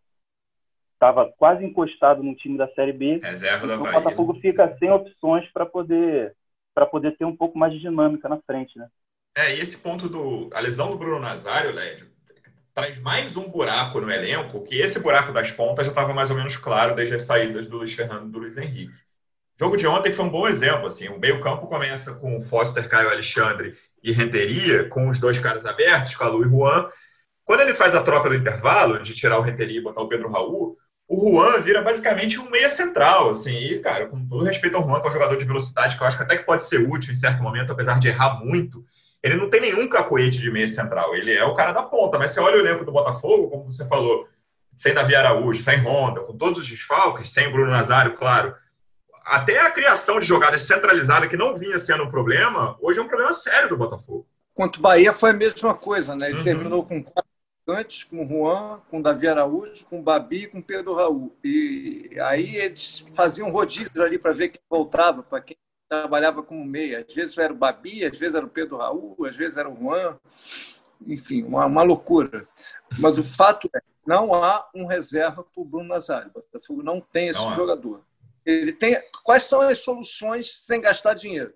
tava 0.99 1.33
quase 1.37 1.65
encostado 1.65 2.21
no 2.21 2.35
time 2.35 2.57
da 2.57 2.67
Série 2.73 2.93
B. 2.93 3.19
Reserva 3.23 3.65
então, 3.65 3.83
da 3.83 3.89
O 3.89 3.93
Botafogo 3.93 4.35
fica 4.35 4.75
sem 4.77 4.91
opções 4.91 5.51
para 5.51 5.65
poder 5.65 6.35
para 6.73 6.85
poder 6.85 7.17
ter 7.17 7.25
um 7.25 7.35
pouco 7.35 7.57
mais 7.57 7.73
de 7.73 7.79
dinâmica 7.79 8.29
na 8.29 8.39
frente, 8.43 8.79
né? 8.79 8.87
É, 9.35 9.55
e 9.55 9.59
esse 9.59 9.77
ponto 9.77 10.07
do 10.07 10.49
a 10.53 10.59
lesão 10.59 10.89
do 10.91 10.97
Bruno 10.97 11.19
Nazário, 11.19 11.73
Lédio, 11.73 12.07
traz 12.73 12.97
mais 12.99 13.35
um 13.35 13.49
buraco 13.49 13.99
no 13.99 14.09
elenco, 14.09 14.63
que 14.63 14.79
esse 14.79 14.99
buraco 14.99 15.33
das 15.33 15.51
pontas 15.51 15.85
já 15.85 15.91
estava 15.91 16.13
mais 16.13 16.29
ou 16.29 16.37
menos 16.37 16.55
claro 16.55 16.95
desde 16.95 17.15
as 17.15 17.25
saídas 17.25 17.67
do 17.67 17.77
Luiz 17.77 17.93
Fernando 17.93 18.27
e 18.27 18.31
do 18.31 18.39
Luiz 18.39 18.57
Henrique. 18.57 18.93
O 18.93 19.63
jogo 19.63 19.77
de 19.77 19.85
ontem 19.85 20.11
foi 20.11 20.25
um 20.25 20.29
bom 20.29 20.47
exemplo. 20.47 20.87
Assim, 20.87 21.09
o 21.09 21.19
meio-campo 21.19 21.67
começa 21.67 22.13
com 22.13 22.41
Foster, 22.41 22.87
Caio 22.87 23.09
Alexandre 23.09 23.75
e 24.01 24.11
Renteria, 24.11 24.87
com 24.87 25.09
os 25.09 25.19
dois 25.19 25.37
caras 25.37 25.65
abertos, 25.65 26.15
Calu 26.15 26.45
e 26.45 26.49
Juan. 26.49 26.89
Quando 27.43 27.61
ele 27.61 27.73
faz 27.73 27.93
a 27.93 28.01
troca 28.01 28.29
do 28.29 28.35
intervalo, 28.35 28.99
de 28.99 29.13
tirar 29.13 29.37
o 29.37 29.41
Renteria 29.41 29.79
e 29.79 29.83
botar 29.83 30.01
o 30.01 30.07
Pedro 30.07 30.31
Raul, 30.31 30.77
o 31.07 31.29
Juan 31.29 31.59
vira 31.59 31.81
basicamente 31.81 32.39
um 32.39 32.49
meia 32.49 32.69
central. 32.69 33.31
Assim, 33.31 33.55
e, 33.55 33.79
cara, 33.79 34.07
com 34.07 34.25
todo 34.25 34.45
respeito 34.45 34.77
ao 34.77 34.87
Juan, 34.87 35.01
que 35.01 35.07
é 35.07 35.09
um 35.09 35.13
jogador 35.13 35.37
de 35.37 35.45
velocidade, 35.45 35.97
que 35.97 36.01
eu 36.01 36.07
acho 36.07 36.15
que 36.15 36.23
até 36.23 36.37
que 36.37 36.45
pode 36.45 36.63
ser 36.63 36.77
útil 36.89 37.11
em 37.11 37.17
certo 37.17 37.43
momento, 37.43 37.73
apesar 37.73 37.99
de 37.99 38.07
errar 38.07 38.39
muito, 38.43 38.85
ele 39.23 39.35
não 39.35 39.49
tem 39.49 39.61
nenhum 39.61 39.87
cacoete 39.87 40.39
de 40.39 40.51
meia 40.51 40.67
central. 40.67 41.15
Ele 41.15 41.33
é 41.33 41.43
o 41.43 41.53
cara 41.53 41.71
da 41.71 41.83
ponta. 41.83 42.17
Mas 42.17 42.31
você 42.31 42.39
olha 42.39 42.57
o 42.57 42.59
elenco 42.59 42.83
do 42.83 42.91
Botafogo, 42.91 43.49
como 43.49 43.71
você 43.71 43.85
falou, 43.87 44.27
sem 44.75 44.93
Davi 44.93 45.15
Araújo, 45.15 45.63
sem 45.63 45.79
Honda, 45.79 46.21
com 46.21 46.35
todos 46.35 46.59
os 46.59 46.67
desfalques, 46.67 47.29
sem 47.29 47.51
Bruno 47.51 47.69
Nazário, 47.69 48.13
claro. 48.13 48.55
Até 49.23 49.59
a 49.59 49.69
criação 49.69 50.19
de 50.19 50.25
jogadas 50.25 50.63
centralizada, 50.63 51.27
que 51.27 51.37
não 51.37 51.55
vinha 51.55 51.77
sendo 51.77 52.03
um 52.03 52.09
problema, 52.09 52.75
hoje 52.81 52.99
é 52.99 53.01
um 53.03 53.07
problema 53.07 53.33
sério 53.33 53.69
do 53.69 53.77
Botafogo. 53.77 54.27
Quanto 54.53 54.77
o 54.77 54.81
Bahia 54.81 55.13
foi 55.13 55.29
a 55.29 55.33
mesma 55.33 55.73
coisa, 55.75 56.15
né? 56.15 56.29
Ele 56.29 56.39
uhum. 56.39 56.43
terminou 56.43 56.83
com 56.83 57.03
quatro 57.03 57.29
antes, 57.67 58.03
com 58.03 58.25
o 58.25 58.27
Juan, 58.27 58.81
com 58.89 59.01
Davi 59.01 59.27
Araújo, 59.27 59.85
com 59.85 59.99
o 59.99 60.03
Babi 60.03 60.43
e 60.43 60.47
com 60.47 60.61
Pedro 60.61 60.95
Raul. 60.95 61.35
E 61.43 62.09
aí 62.19 62.55
eles 62.57 63.05
faziam 63.13 63.51
rodízios 63.51 63.99
ali 63.99 64.17
para 64.17 64.31
ver 64.31 64.49
quem 64.49 64.61
voltava, 64.69 65.21
para 65.21 65.41
quem 65.41 65.55
trabalhava 65.91 66.41
como 66.41 66.63
meia. 66.63 67.05
Às 67.05 67.13
vezes 67.13 67.37
era 67.37 67.51
o 67.51 67.55
Babi, 67.55 68.05
às 68.05 68.17
vezes 68.17 68.33
era 68.33 68.45
o 68.45 68.49
Pedro 68.49 68.77
Raul, 68.77 69.25
às 69.25 69.35
vezes 69.35 69.57
era 69.57 69.69
o 69.69 69.75
Juan. 69.77 70.17
Enfim, 71.05 71.43
uma, 71.43 71.65
uma 71.65 71.83
loucura. 71.83 72.47
Mas 72.97 73.17
o 73.17 73.23
fato 73.23 73.69
é 73.75 73.81
não 74.07 74.33
há 74.33 74.69
um 74.73 74.85
reserva 74.85 75.43
para 75.43 75.61
o 75.61 75.65
Bruno 75.65 75.89
Nazário. 75.89 76.29
O 76.29 76.33
Botafogo 76.33 76.81
não 76.81 77.01
tem 77.01 77.27
esse 77.27 77.39
não 77.39 77.55
jogador. 77.55 78.05
Ele 78.45 78.71
tem. 78.71 78.97
Quais 79.23 79.43
são 79.43 79.61
as 79.61 79.79
soluções 79.79 80.55
sem 80.55 80.79
gastar 80.79 81.13
dinheiro? 81.13 81.53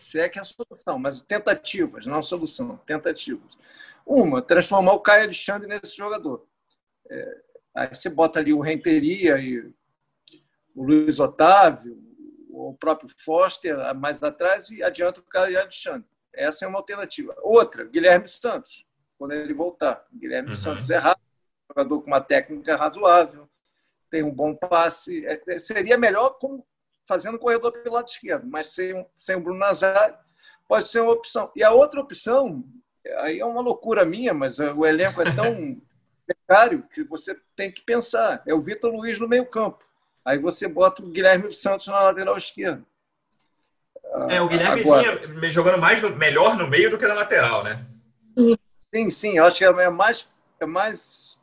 Se 0.00 0.18
é 0.18 0.28
que 0.28 0.38
é 0.38 0.42
a 0.42 0.44
solução, 0.44 0.98
mas 0.98 1.20
tentativas, 1.20 2.06
não 2.06 2.22
solução, 2.22 2.78
tentativas. 2.86 3.52
Uma, 4.04 4.40
transformar 4.40 4.94
o 4.94 5.00
Caio 5.00 5.24
Alexandre 5.24 5.68
nesse 5.68 5.96
jogador. 5.96 6.46
É, 7.08 7.40
aí 7.74 7.94
você 7.94 8.08
bota 8.08 8.40
ali 8.40 8.52
o 8.52 8.60
Renteria 8.60 9.38
e 9.38 9.60
o 10.74 10.82
Luiz 10.82 11.20
Otávio, 11.20 12.07
o 12.58 12.74
próprio 12.74 13.08
Foster 13.24 13.76
mais 13.94 14.22
atrás 14.22 14.70
e 14.70 14.82
adianta 14.82 15.20
o 15.20 15.22
cara 15.22 15.48
de 15.48 15.56
Alexandre. 15.56 16.08
Essa 16.34 16.64
é 16.64 16.68
uma 16.68 16.78
alternativa. 16.78 17.34
Outra, 17.42 17.84
Guilherme 17.84 18.26
Santos, 18.26 18.84
quando 19.16 19.32
ele 19.32 19.54
voltar. 19.54 20.04
Guilherme 20.12 20.48
uhum. 20.48 20.54
Santos 20.54 20.90
é 20.90 20.96
rápido, 20.96 21.24
jogador 21.68 22.00
com 22.00 22.06
uma 22.08 22.20
técnica 22.20 22.76
razoável, 22.76 23.48
tem 24.10 24.22
um 24.22 24.34
bom 24.34 24.54
passe. 24.54 25.24
É, 25.24 25.40
é 25.48 25.58
seria 25.58 25.96
melhor 25.96 26.30
como 26.38 26.66
fazendo 27.06 27.38
corredor 27.38 27.72
pelo 27.72 27.94
lado 27.94 28.08
esquerdo, 28.08 28.46
mas 28.46 28.68
sem, 28.68 29.06
sem 29.14 29.36
o 29.36 29.40
Bruno 29.40 29.60
Nazário 29.60 30.16
pode 30.66 30.88
ser 30.88 31.00
uma 31.00 31.12
opção. 31.12 31.50
E 31.56 31.64
a 31.64 31.72
outra 31.72 32.00
opção, 32.00 32.64
aí 33.18 33.38
é 33.38 33.44
uma 33.44 33.62
loucura 33.62 34.04
minha, 34.04 34.34
mas 34.34 34.58
o 34.58 34.84
elenco 34.84 35.22
é 35.22 35.34
tão 35.34 35.80
precário 36.26 36.82
que 36.92 37.02
você 37.04 37.40
tem 37.56 37.72
que 37.72 37.82
pensar. 37.82 38.42
É 38.46 38.52
o 38.52 38.60
Vitor 38.60 38.92
Luiz 38.92 39.18
no 39.18 39.28
meio 39.28 39.46
campo. 39.46 39.84
Aí 40.28 40.36
você 40.36 40.68
bota 40.68 41.02
o 41.02 41.06
Guilherme 41.06 41.50
Santos 41.50 41.86
na 41.86 42.02
lateral 42.02 42.36
esquerda. 42.36 42.84
É, 44.28 44.42
o 44.42 44.48
Guilherme 44.48 44.82
Agora, 44.82 45.26
vinha 45.26 45.50
jogando 45.50 45.78
mais 45.78 46.02
no, 46.02 46.14
melhor 46.14 46.54
no 46.54 46.68
meio 46.68 46.90
do 46.90 46.98
que 46.98 47.06
na 47.06 47.14
lateral, 47.14 47.64
né? 47.64 47.86
Sim, 48.94 49.10
sim. 49.10 49.38
Eu 49.38 49.46
acho 49.46 49.56
que 49.56 49.64
é 49.64 49.88
mais, 49.88 50.30
é 50.60 50.66
mais 50.66 51.38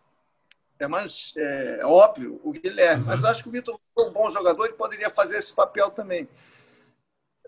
é 0.77 0.87
mais 0.87 1.33
é, 1.35 1.79
óbvio 1.83 2.39
o 2.43 2.51
Guilherme, 2.51 3.01
uhum. 3.01 3.07
mas 3.07 3.23
eu 3.23 3.29
acho 3.29 3.41
que 3.41 3.49
o 3.49 3.51
Vitor 3.51 3.79
é 3.97 4.01
um 4.01 4.11
bom 4.11 4.29
jogador 4.29 4.67
e 4.67 4.73
poderia 4.73 5.09
fazer 5.09 5.37
esse 5.37 5.51
papel 5.51 5.89
também. 5.89 6.29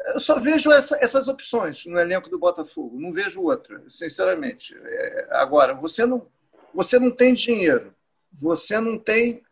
Eu 0.07 0.19
só 0.19 0.39
vejo 0.39 0.71
essa, 0.71 0.97
essas 0.99 1.27
opções 1.27 1.85
no 1.85 1.99
elenco 1.99 2.31
do 2.31 2.39
Botafogo, 2.39 2.99
não 2.99 3.13
vejo 3.13 3.43
outra, 3.43 3.83
sinceramente. 3.87 4.75
É, 4.75 5.27
agora, 5.33 5.75
você 5.75 6.03
não, 6.03 6.25
você 6.73 6.97
não 6.97 7.11
tem 7.11 7.35
dinheiro, 7.35 7.93
você 8.33 8.79
não 8.79 8.97
tem 8.97 9.43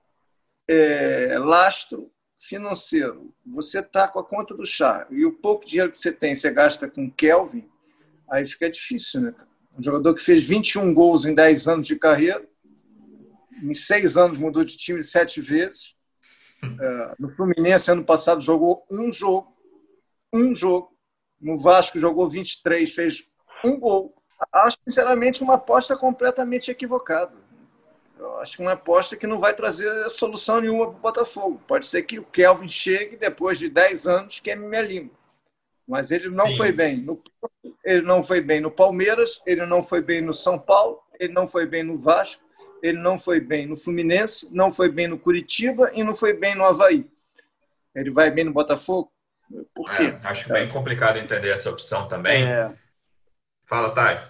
é, 0.67 1.37
lastro 1.39 2.11
financeiro, 2.39 3.33
você 3.45 3.79
está 3.79 4.07
com 4.07 4.19
a 4.19 4.23
conta 4.23 4.55
do 4.55 4.65
chá 4.65 5.07
e 5.09 5.25
o 5.25 5.33
pouco 5.33 5.65
dinheiro 5.65 5.91
que 5.91 5.97
você 5.97 6.11
tem 6.11 6.35
você 6.35 6.51
gasta 6.51 6.89
com 6.89 7.09
Kelvin, 7.09 7.67
aí 8.29 8.45
fica 8.45 8.69
difícil, 8.69 9.21
né? 9.21 9.35
Um 9.77 9.81
jogador 9.81 10.13
que 10.13 10.21
fez 10.21 10.47
21 10.47 10.93
gols 10.93 11.25
em 11.25 11.33
10 11.33 11.67
anos 11.67 11.87
de 11.87 11.97
carreira, 11.97 12.47
em 13.61 13.73
seis 13.73 14.17
anos 14.17 14.37
mudou 14.37 14.63
de 14.63 14.77
time 14.77 15.03
sete 15.03 15.41
vezes. 15.41 15.95
É, 16.63 17.15
no 17.19 17.29
Fluminense, 17.29 17.91
ano 17.91 18.03
passado, 18.03 18.41
jogou 18.41 18.85
um 18.89 19.11
jogo. 19.11 19.55
Um 20.33 20.53
jogo. 20.53 20.91
No 21.39 21.57
Vasco, 21.57 21.99
jogou 21.99 22.27
23, 22.27 22.91
fez 22.93 23.27
um 23.63 23.79
gol. 23.79 24.15
Acho, 24.53 24.77
sinceramente, 24.83 25.43
uma 25.43 25.55
aposta 25.55 25.95
completamente 25.95 26.71
equivocada. 26.71 27.33
Acho 28.45 28.57
que 28.57 28.61
uma 28.61 28.73
aposta 28.73 29.17
que 29.17 29.25
não 29.25 29.39
vai 29.39 29.55
trazer 29.55 30.07
solução 30.07 30.61
nenhuma 30.61 30.85
para 30.85 30.97
o 30.97 30.99
Botafogo. 30.99 31.59
Pode 31.65 31.87
ser 31.87 32.03
que 32.03 32.19
o 32.19 32.23
Kelvin 32.23 32.67
chegue 32.67 33.15
depois 33.15 33.57
de 33.57 33.67
10 33.67 34.05
anos, 34.05 34.39
queime 34.39 34.67
minha 34.67 34.83
língua. 34.83 35.15
Mas 35.87 36.11
ele 36.11 36.29
não 36.29 36.47
Sim. 36.51 36.57
foi 36.57 36.71
bem 36.71 36.97
no 36.97 37.19
ele 37.83 38.03
não 38.03 38.21
foi 38.21 38.41
bem 38.41 38.61
no 38.61 38.69
Palmeiras, 38.69 39.41
ele 39.47 39.65
não 39.65 39.81
foi 39.81 39.99
bem 39.99 40.21
no 40.21 40.31
São 40.31 40.59
Paulo, 40.59 41.01
ele 41.19 41.33
não 41.33 41.47
foi 41.47 41.65
bem 41.65 41.81
no 41.81 41.97
Vasco, 41.97 42.43
ele 42.83 42.99
não 42.99 43.17
foi 43.17 43.39
bem 43.39 43.65
no 43.65 43.75
Fluminense, 43.75 44.55
não 44.55 44.69
foi 44.69 44.89
bem 44.89 45.07
no 45.07 45.17
Curitiba 45.17 45.89
e 45.91 46.03
não 46.03 46.13
foi 46.13 46.33
bem 46.33 46.53
no 46.53 46.65
Havaí. 46.65 47.09
Ele 47.95 48.11
vai 48.11 48.29
bem 48.29 48.43
no 48.43 48.53
Botafogo? 48.53 49.11
Por 49.73 49.91
quê? 49.95 50.03
É, 50.23 50.27
acho 50.27 50.47
bem 50.49 50.69
complicado 50.69 51.17
entender 51.17 51.49
essa 51.49 51.71
opção 51.71 52.07
também. 52.07 52.45
É... 52.45 52.71
Fala, 53.65 53.89
Thay. 53.89 54.21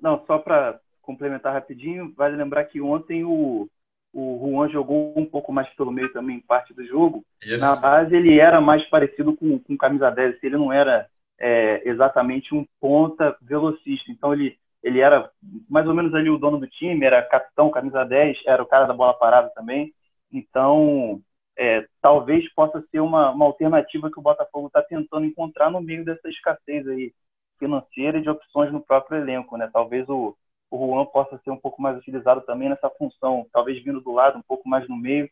Não, 0.00 0.24
só 0.24 0.38
para 0.38 0.80
complementar 1.10 1.52
rapidinho, 1.52 2.12
vale 2.16 2.36
lembrar 2.36 2.64
que 2.64 2.80
ontem 2.80 3.24
o, 3.24 3.68
o 4.12 4.38
Juan 4.40 4.68
jogou 4.68 5.12
um 5.16 5.26
pouco 5.26 5.52
mais 5.52 5.68
pelo 5.74 5.90
meio 5.90 6.12
também, 6.12 6.40
parte 6.40 6.72
do 6.72 6.84
jogo. 6.86 7.24
Isso. 7.42 7.58
Na 7.58 7.76
base, 7.76 8.14
ele 8.14 8.38
era 8.38 8.60
mais 8.60 8.84
parecido 8.88 9.36
com, 9.36 9.58
com 9.58 9.76
camisa 9.76 10.10
10, 10.10 10.42
ele 10.42 10.56
não 10.56 10.72
era 10.72 11.06
é, 11.38 11.88
exatamente 11.88 12.54
um 12.54 12.64
ponta 12.80 13.36
velocista. 13.42 14.10
Então, 14.10 14.32
ele 14.32 14.58
ele 14.82 15.00
era 15.00 15.30
mais 15.68 15.86
ou 15.86 15.94
menos 15.94 16.14
ali 16.14 16.30
o 16.30 16.38
dono 16.38 16.58
do 16.58 16.66
time, 16.66 17.04
era 17.04 17.22
capitão, 17.22 17.70
camisa 17.70 18.02
10, 18.04 18.38
era 18.46 18.62
o 18.62 18.66
cara 18.66 18.86
da 18.86 18.94
bola 18.94 19.12
parada 19.12 19.50
também. 19.50 19.92
Então, 20.32 21.20
é, 21.56 21.86
talvez 22.00 22.50
possa 22.54 22.82
ser 22.90 23.00
uma, 23.00 23.30
uma 23.30 23.44
alternativa 23.44 24.10
que 24.10 24.18
o 24.18 24.22
Botafogo 24.22 24.68
está 24.68 24.82
tentando 24.82 25.26
encontrar 25.26 25.70
no 25.70 25.82
meio 25.82 26.04
dessa 26.04 26.28
escassez 26.28 26.88
aí 26.88 27.12
financeira 27.58 28.18
e 28.18 28.22
de 28.22 28.30
opções 28.30 28.72
no 28.72 28.80
próprio 28.80 29.18
elenco, 29.18 29.56
né? 29.58 29.68
Talvez 29.70 30.08
o, 30.08 30.34
o 30.70 30.78
Juan 30.78 31.04
possa 31.06 31.38
ser 31.42 31.50
um 31.50 31.56
pouco 31.56 31.82
mais 31.82 31.98
utilizado 31.98 32.40
também 32.42 32.68
nessa 32.68 32.88
função, 32.90 33.46
talvez 33.52 33.82
vindo 33.82 34.00
do 34.00 34.12
lado, 34.12 34.38
um 34.38 34.42
pouco 34.42 34.68
mais 34.68 34.88
no 34.88 34.96
meio, 34.96 35.28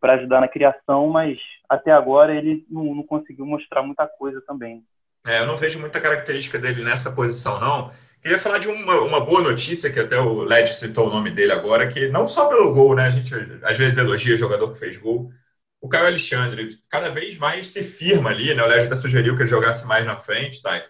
para 0.00 0.14
ajudar 0.14 0.40
na 0.40 0.48
criação, 0.48 1.08
mas 1.08 1.38
até 1.68 1.92
agora 1.92 2.34
ele 2.34 2.66
não, 2.68 2.94
não 2.94 3.02
conseguiu 3.02 3.46
mostrar 3.46 3.82
muita 3.82 4.06
coisa 4.06 4.40
também. 4.46 4.82
É, 5.24 5.40
eu 5.40 5.46
não 5.46 5.56
vejo 5.56 5.78
muita 5.78 6.00
característica 6.00 6.58
dele 6.58 6.82
nessa 6.82 7.12
posição, 7.12 7.60
não. 7.60 7.92
Queria 8.20 8.38
falar 8.38 8.58
de 8.58 8.68
uma, 8.68 9.00
uma 9.00 9.20
boa 9.20 9.40
notícia, 9.40 9.92
que 9.92 9.98
até 9.98 10.18
o 10.18 10.42
Led 10.42 10.74
citou 10.74 11.08
o 11.08 11.10
nome 11.10 11.30
dele 11.30 11.52
agora, 11.52 11.88
que 11.88 12.08
não 12.08 12.26
só 12.26 12.48
pelo 12.48 12.72
gol, 12.72 12.94
né? 12.94 13.06
A 13.06 13.10
gente 13.10 13.34
às 13.62 13.76
vezes 13.76 13.98
elogia 13.98 14.34
o 14.34 14.38
jogador 14.38 14.72
que 14.72 14.78
fez 14.78 14.96
gol. 14.96 15.30
O 15.80 15.88
Caio 15.88 16.06
Alexandre 16.06 16.78
cada 16.88 17.10
vez 17.10 17.36
mais 17.36 17.72
se 17.72 17.82
firma 17.82 18.30
ali, 18.30 18.54
né? 18.54 18.62
O 18.62 18.66
Led 18.66 18.86
até 18.86 18.96
sugeriu 18.96 19.36
que 19.36 19.42
ele 19.42 19.50
jogasse 19.50 19.84
mais 19.86 20.06
na 20.06 20.16
frente, 20.16 20.62
tá? 20.62 20.80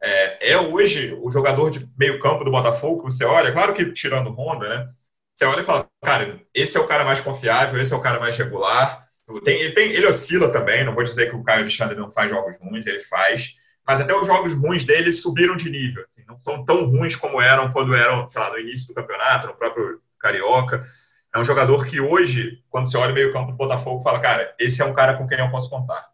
É, 0.00 0.52
é 0.52 0.58
hoje 0.58 1.16
o 1.20 1.30
jogador 1.30 1.70
de 1.70 1.88
meio 1.98 2.18
campo 2.18 2.44
do 2.44 2.50
Botafogo 2.50 2.98
que 2.98 3.12
você 3.12 3.24
olha, 3.24 3.52
claro 3.52 3.74
que 3.74 3.92
tirando 3.92 4.30
Honda, 4.30 4.68
né? 4.68 4.88
Você 5.34 5.44
olha 5.44 5.60
e 5.60 5.64
fala, 5.64 5.88
cara, 6.02 6.40
esse 6.54 6.76
é 6.76 6.80
o 6.80 6.86
cara 6.86 7.04
mais 7.04 7.20
confiável, 7.20 7.80
esse 7.80 7.92
é 7.92 7.96
o 7.96 8.00
cara 8.00 8.18
mais 8.18 8.36
regular. 8.36 9.06
Tem, 9.44 9.60
ele, 9.60 9.74
tem, 9.74 9.90
ele 9.92 10.06
oscila 10.06 10.50
também, 10.50 10.84
não 10.84 10.94
vou 10.94 11.04
dizer 11.04 11.30
que 11.30 11.36
o 11.36 11.44
Caio 11.44 11.60
Alexandre 11.60 11.96
não 11.96 12.10
faz 12.10 12.30
jogos 12.30 12.56
ruins, 12.60 12.86
ele 12.86 13.00
faz 13.00 13.54
mas 13.88 14.02
até 14.02 14.14
os 14.14 14.26
jogos 14.26 14.52
ruins 14.52 14.84
dele 14.84 15.10
subiram 15.12 15.56
de 15.56 15.70
nível. 15.70 16.04
Assim, 16.04 16.22
não 16.28 16.38
são 16.40 16.62
tão 16.62 16.84
ruins 16.84 17.16
como 17.16 17.40
eram 17.40 17.72
quando 17.72 17.94
eram, 17.94 18.28
sei 18.28 18.38
lá, 18.38 18.50
no 18.50 18.58
início 18.58 18.86
do 18.86 18.92
campeonato, 18.92 19.46
no 19.46 19.54
próprio 19.54 20.02
Carioca. 20.18 20.86
É 21.34 21.38
um 21.38 21.44
jogador 21.44 21.86
que 21.86 21.98
hoje, 21.98 22.62
quando 22.68 22.90
você 22.90 22.98
olha 22.98 23.12
o 23.12 23.14
meio-campo 23.14 23.50
do 23.50 23.56
Botafogo, 23.56 24.02
fala, 24.02 24.20
cara, 24.20 24.54
esse 24.58 24.82
é 24.82 24.84
um 24.84 24.92
cara 24.92 25.16
com 25.16 25.26
quem 25.26 25.38
eu 25.38 25.50
posso 25.50 25.70
contar. 25.70 26.06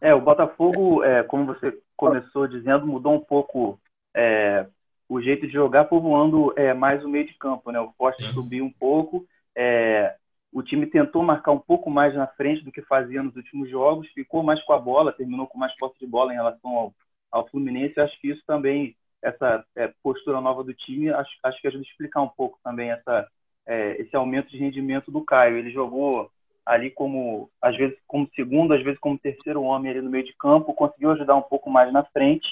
É, 0.00 0.14
o 0.14 0.20
Botafogo, 0.20 1.04
é, 1.04 1.22
como 1.24 1.44
você 1.44 1.78
começou 2.02 2.48
dizendo, 2.48 2.86
mudou 2.86 3.14
um 3.14 3.20
pouco 3.20 3.78
é, 4.14 4.66
o 5.08 5.20
jeito 5.20 5.46
de 5.46 5.52
jogar, 5.52 5.84
povoando 5.84 6.52
é, 6.56 6.74
mais 6.74 7.04
o 7.04 7.08
meio 7.08 7.26
de 7.26 7.34
campo, 7.34 7.70
né? 7.70 7.78
O 7.80 7.92
Forte 7.92 8.24
subiu 8.32 8.64
um 8.64 8.72
pouco, 8.72 9.24
é, 9.56 10.16
o 10.52 10.62
time 10.62 10.86
tentou 10.86 11.22
marcar 11.22 11.52
um 11.52 11.58
pouco 11.58 11.88
mais 11.88 12.12
na 12.14 12.26
frente 12.26 12.64
do 12.64 12.72
que 12.72 12.82
fazia 12.82 13.22
nos 13.22 13.36
últimos 13.36 13.70
jogos, 13.70 14.08
ficou 14.08 14.42
mais 14.42 14.60
com 14.64 14.72
a 14.72 14.78
bola, 14.78 15.12
terminou 15.12 15.46
com 15.46 15.58
mais 15.58 15.74
posse 15.76 15.98
de 16.00 16.06
bola 16.06 16.32
em 16.32 16.36
relação 16.36 16.70
ao, 16.70 16.94
ao 17.30 17.48
Fluminense. 17.48 18.00
Acho 18.00 18.20
que 18.20 18.30
isso 18.30 18.42
também, 18.46 18.96
essa 19.22 19.64
é, 19.76 19.92
postura 20.02 20.40
nova 20.40 20.64
do 20.64 20.74
time, 20.74 21.10
acho, 21.10 21.30
acho 21.44 21.60
que 21.60 21.68
ajuda 21.68 21.84
a 21.84 21.88
explicar 21.88 22.22
um 22.22 22.28
pouco 22.28 22.58
também 22.64 22.90
essa, 22.90 23.28
é, 23.64 24.00
esse 24.02 24.16
aumento 24.16 24.50
de 24.50 24.58
rendimento 24.58 25.10
do 25.10 25.24
Caio. 25.24 25.56
Ele 25.56 25.70
jogou 25.70 26.30
ali 26.64 26.90
como, 26.90 27.50
às 27.60 27.76
vezes, 27.76 27.96
como 28.06 28.28
segundo, 28.34 28.74
às 28.74 28.82
vezes 28.82 28.98
como 29.00 29.18
terceiro 29.18 29.62
homem 29.62 29.90
ali 29.90 30.00
no 30.00 30.10
meio 30.10 30.24
de 30.24 30.34
campo, 30.34 30.74
conseguiu 30.74 31.10
ajudar 31.10 31.34
um 31.34 31.42
pouco 31.42 31.70
mais 31.70 31.92
na 31.92 32.04
frente. 32.04 32.48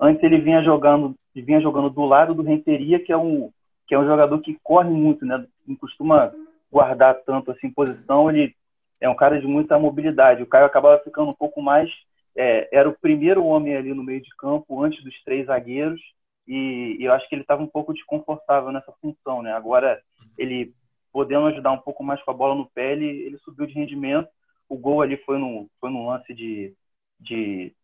Antes 0.00 0.22
ele 0.22 0.38
vinha 0.38 0.62
jogando, 0.62 1.14
vinha 1.34 1.60
jogando 1.60 1.90
do 1.90 2.04
lado 2.04 2.34
do 2.34 2.42
Renteria, 2.42 2.98
que 2.98 3.12
é 3.12 3.16
um 3.16 3.50
que 3.86 3.94
é 3.94 3.98
um 3.98 4.06
jogador 4.06 4.38
que 4.40 4.58
corre 4.62 4.88
muito, 4.88 5.26
né? 5.26 5.44
Não 5.66 5.76
costuma 5.76 6.32
guardar 6.70 7.20
tanto 7.26 7.50
assim 7.50 7.70
posição, 7.70 8.30
ele 8.30 8.54
é 9.00 9.08
um 9.08 9.14
cara 9.14 9.38
de 9.38 9.46
muita 9.46 9.78
mobilidade. 9.78 10.42
O 10.42 10.46
Caio 10.46 10.64
acabava 10.64 11.02
ficando 11.02 11.30
um 11.30 11.34
pouco 11.34 11.60
mais. 11.60 11.90
É, 12.34 12.68
era 12.72 12.88
o 12.88 12.96
primeiro 12.98 13.44
homem 13.44 13.76
ali 13.76 13.92
no 13.92 14.02
meio 14.02 14.22
de 14.22 14.30
campo, 14.36 14.82
antes 14.82 15.04
dos 15.04 15.22
três 15.24 15.46
zagueiros, 15.46 16.00
e, 16.48 16.96
e 16.98 17.04
eu 17.04 17.12
acho 17.12 17.28
que 17.28 17.34
ele 17.34 17.42
estava 17.42 17.62
um 17.62 17.66
pouco 17.66 17.92
desconfortável 17.92 18.72
nessa 18.72 18.92
função. 19.02 19.42
Né? 19.42 19.52
Agora, 19.52 20.00
ele 20.38 20.72
podendo 21.12 21.46
ajudar 21.46 21.72
um 21.72 21.78
pouco 21.78 22.02
mais 22.02 22.22
com 22.22 22.30
a 22.30 22.34
bola 22.34 22.54
no 22.54 22.66
pé, 22.70 22.92
ele, 22.92 23.06
ele 23.06 23.38
subiu 23.38 23.66
de 23.66 23.74
rendimento. 23.74 24.28
O 24.68 24.76
gol 24.76 25.02
ali 25.02 25.16
foi 25.18 25.38
num, 25.38 25.68
foi 25.80 25.90
num 25.90 26.06
lance 26.06 26.32
de, 26.32 26.74
de 27.20 27.74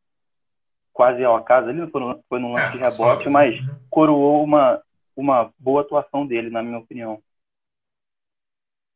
quase 0.92 1.23
ao 1.23 1.37
acaso 1.37 1.68
ali, 1.68 1.88
foi 1.90 2.00
num, 2.00 2.23
foi 2.28 2.40
num 2.40 2.52
lance 2.52 2.73
de 2.73 2.82
é, 2.82 2.88
rebote, 2.88 3.28
mas 3.28 3.58
uhum. 3.61 3.76
coroou 3.90 4.42
uma, 4.42 4.82
uma 5.14 5.52
boa 5.58 5.82
atuação 5.82 6.26
dele, 6.26 6.50
na 6.50 6.62
minha 6.62 6.78
opinião. 6.78 7.23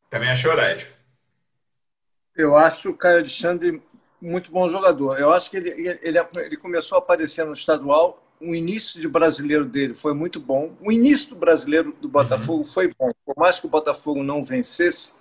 Também 0.09 0.31
achou, 0.31 0.55
Led? 0.55 0.87
Eu 2.35 2.57
acho 2.57 2.91
o 2.91 2.97
Caio 2.97 3.19
Alexandre 3.19 3.83
muito 4.21 4.51
bom 4.51 4.69
jogador. 4.69 5.19
Eu 5.19 5.33
acho 5.33 5.51
que 5.51 5.57
ele, 5.57 5.99
ele, 6.03 6.19
ele 6.37 6.57
começou 6.57 6.97
a 6.97 6.99
aparecer 7.01 7.45
no 7.45 7.53
estadual. 7.53 8.22
O 8.43 8.55
início 8.55 9.01
de 9.01 9.09
brasileiro 9.09 9.65
dele 9.65 9.95
foi 9.95 10.13
muito 10.13 10.41
bom. 10.41 10.77
O 10.81 10.91
início 10.91 11.31
do 11.31 11.37
brasileiro 11.37 11.95
do 12.01 12.09
Botafogo 12.09 12.59
uhum. 12.59 12.65
foi 12.65 12.93
bom. 12.99 13.11
Por 13.25 13.35
mais 13.37 13.61
que 13.61 13.67
o 13.67 13.71
Botafogo 13.71 14.23
não 14.23 14.43
vencesse, 14.43 15.13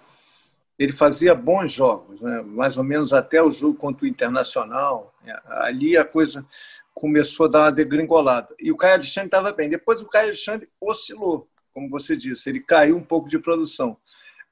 ele 0.77 0.91
fazia 0.91 1.35
bons 1.35 1.71
jogos, 1.71 2.19
né? 2.19 2.41
mais 2.41 2.77
ou 2.77 2.83
menos 2.83 3.13
até 3.13 3.41
o 3.41 3.51
jogo 3.51 3.77
contra 3.77 4.05
o 4.05 4.07
Internacional. 4.07 5.13
Ali 5.47 5.95
a 5.95 6.03
coisa 6.03 6.45
começou 6.93 7.45
a 7.45 7.49
dar 7.49 7.59
uma 7.59 7.71
degringolada. 7.71 8.55
E 8.59 8.71
o 8.71 8.77
Caio 8.77 8.95
Alexandre 8.95 9.27
estava 9.27 9.51
bem. 9.51 9.69
Depois 9.69 10.01
o 10.01 10.07
Caio 10.07 10.27
Alexandre 10.27 10.67
oscilou, 10.79 11.47
como 11.73 11.89
você 11.89 12.17
disse, 12.17 12.49
ele 12.49 12.59
caiu 12.59 12.97
um 12.97 13.03
pouco 13.03 13.29
de 13.29 13.39
produção. 13.39 13.95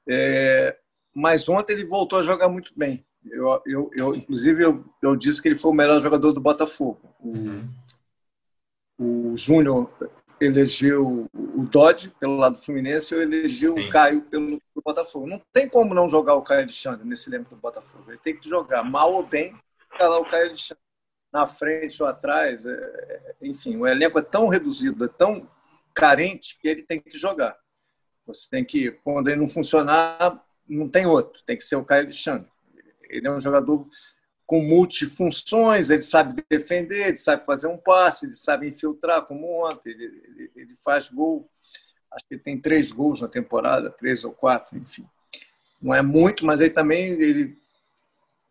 É, 0.08 0.76
mas 1.14 1.48
ontem 1.48 1.72
ele 1.72 1.84
voltou 1.84 2.18
a 2.18 2.22
jogar 2.22 2.48
muito 2.48 2.72
bem. 2.76 3.04
Eu, 3.24 3.60
eu, 3.66 3.90
eu 3.94 4.14
inclusive, 4.14 4.64
eu, 4.64 4.84
eu, 5.02 5.14
disse 5.14 5.42
que 5.42 5.48
ele 5.48 5.54
foi 5.54 5.70
o 5.70 5.74
melhor 5.74 6.00
jogador 6.00 6.32
do 6.32 6.40
Botafogo. 6.40 7.00
Uhum. 7.20 7.68
O 9.00 9.34
Júnior 9.34 9.90
elegeu 10.38 11.26
o 11.32 11.64
Dodge 11.64 12.10
pelo 12.20 12.36
lado 12.36 12.52
do 12.52 12.58
Fluminense, 12.60 13.14
eu 13.14 13.22
elegi 13.22 13.66
o 13.66 13.76
Sim. 13.76 13.88
Caio 13.88 14.20
pelo, 14.22 14.60
pelo, 14.60 14.82
Botafogo. 14.84 15.26
Não 15.26 15.40
tem 15.52 15.66
como 15.66 15.94
não 15.94 16.06
jogar 16.06 16.34
o 16.34 16.42
Caio 16.42 16.60
Alexandre 16.60 17.06
nesse 17.06 17.30
elenco 17.30 17.54
do 17.54 17.60
Botafogo. 17.60 18.04
Ele 18.08 18.18
tem 18.18 18.36
que 18.36 18.46
jogar 18.46 18.84
mal 18.84 19.14
ou 19.14 19.22
bem, 19.22 19.54
ficar 19.90 20.08
lá 20.08 20.18
o 20.18 20.24
Caio 20.24 20.46
Alexandre 20.46 20.82
na 21.32 21.46
frente 21.46 22.02
ou 22.02 22.08
atrás. 22.08 22.64
É, 22.64 22.70
é, 22.70 23.34
enfim, 23.42 23.76
o 23.78 23.86
elenco 23.86 24.18
é 24.18 24.22
tão 24.22 24.48
reduzido, 24.48 25.06
é 25.06 25.08
tão 25.08 25.48
carente 25.94 26.58
que 26.60 26.68
ele 26.68 26.82
tem 26.82 27.00
que 27.00 27.16
jogar. 27.16 27.56
Você 28.26 28.48
tem 28.50 28.64
que, 28.64 28.90
quando 29.02 29.28
ele 29.28 29.40
não 29.40 29.48
funcionar, 29.48 30.44
não 30.68 30.88
tem 30.88 31.06
outro, 31.06 31.42
tem 31.46 31.56
que 31.56 31.64
ser 31.64 31.76
o 31.76 31.84
Caio 31.84 32.04
Alexandre. 32.04 32.50
Ele 33.08 33.26
é 33.26 33.30
um 33.30 33.40
jogador 33.40 33.86
com 34.50 34.60
multifunções, 34.60 35.90
ele 35.90 36.02
sabe 36.02 36.42
defender, 36.50 37.08
ele 37.08 37.18
sabe 37.18 37.46
fazer 37.46 37.68
um 37.68 37.76
passe, 37.76 38.26
ele 38.26 38.34
sabe 38.34 38.66
infiltrar, 38.66 39.22
como 39.22 39.64
ontem, 39.64 39.90
ele, 39.90 40.04
ele, 40.04 40.50
ele 40.56 40.74
faz 40.74 41.08
gol 41.08 41.48
acho 42.10 42.26
que 42.26 42.34
ele 42.34 42.42
tem 42.42 42.60
três 42.60 42.90
gols 42.90 43.20
na 43.20 43.28
temporada, 43.28 43.90
três 43.90 44.24
ou 44.24 44.32
quatro, 44.32 44.76
enfim. 44.76 45.06
Não 45.80 45.94
é 45.94 46.02
muito, 46.02 46.44
mas 46.44 46.60
aí 46.60 46.68
também 46.68 47.12
ele 47.12 47.56